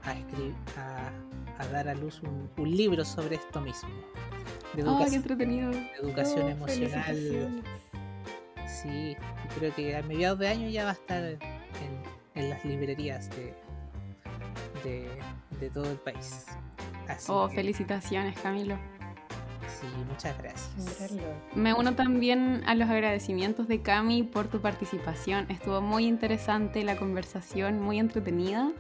[0.05, 3.91] a, escribir, a, dar a luz un, libro sobre esto mismo.
[4.75, 5.73] De educación, entretenido.
[6.01, 7.63] educación oh, emocional.
[8.67, 9.17] Sí,
[9.59, 11.39] creo que a mediados de año ya va a estar en,
[12.35, 13.55] en las librerías de,
[14.85, 15.09] de,
[15.59, 16.47] de, todo el país.
[17.29, 18.79] oh, felicitaciones, Camilo.
[19.79, 21.13] Sí, muchas gracias.
[21.55, 25.47] Me uno también a los agradecimientos de Cami por tu participación.
[25.49, 28.73] Estuvo muy interesante la conversación, muy entretenida.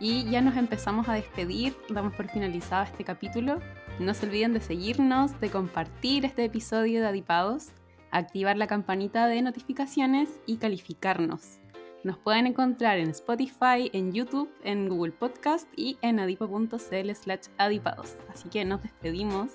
[0.00, 3.58] Y ya nos empezamos a despedir, damos por finalizado este capítulo.
[3.98, 7.70] No se olviden de seguirnos, de compartir este episodio de Adipados,
[8.12, 11.58] activar la campanita de notificaciones y calificarnos.
[12.04, 18.16] Nos pueden encontrar en Spotify, en YouTube, en Google Podcast y en adipo.cl slash adipados.
[18.32, 19.50] Así que nos despedimos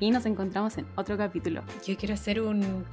[0.00, 1.62] y nos encontramos en otro capítulo.
[1.86, 2.84] Yo quiero hacer un,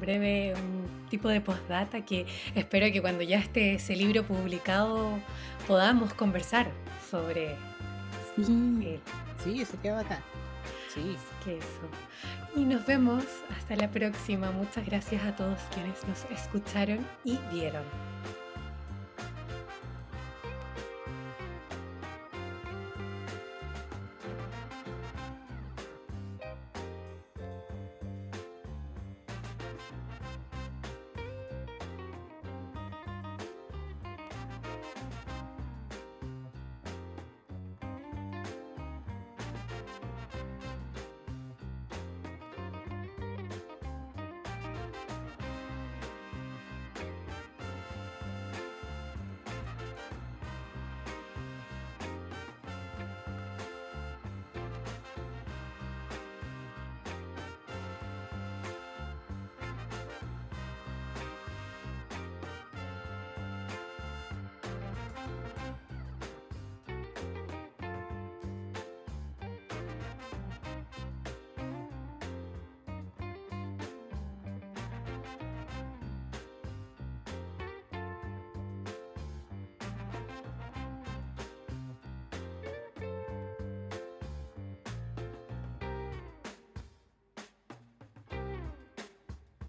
[0.00, 5.18] breve un tipo de postdata que espero que cuando ya esté ese libro publicado
[5.66, 6.70] podamos conversar
[7.10, 7.56] sobre
[8.36, 8.42] sí.
[8.82, 9.00] él.
[9.42, 10.20] Sí, eso queda bacán.
[10.92, 11.16] Sí.
[11.44, 11.66] Que eso.
[12.56, 13.22] Y nos vemos
[13.56, 14.50] hasta la próxima.
[14.50, 17.82] Muchas gracias a todos quienes nos escucharon y vieron.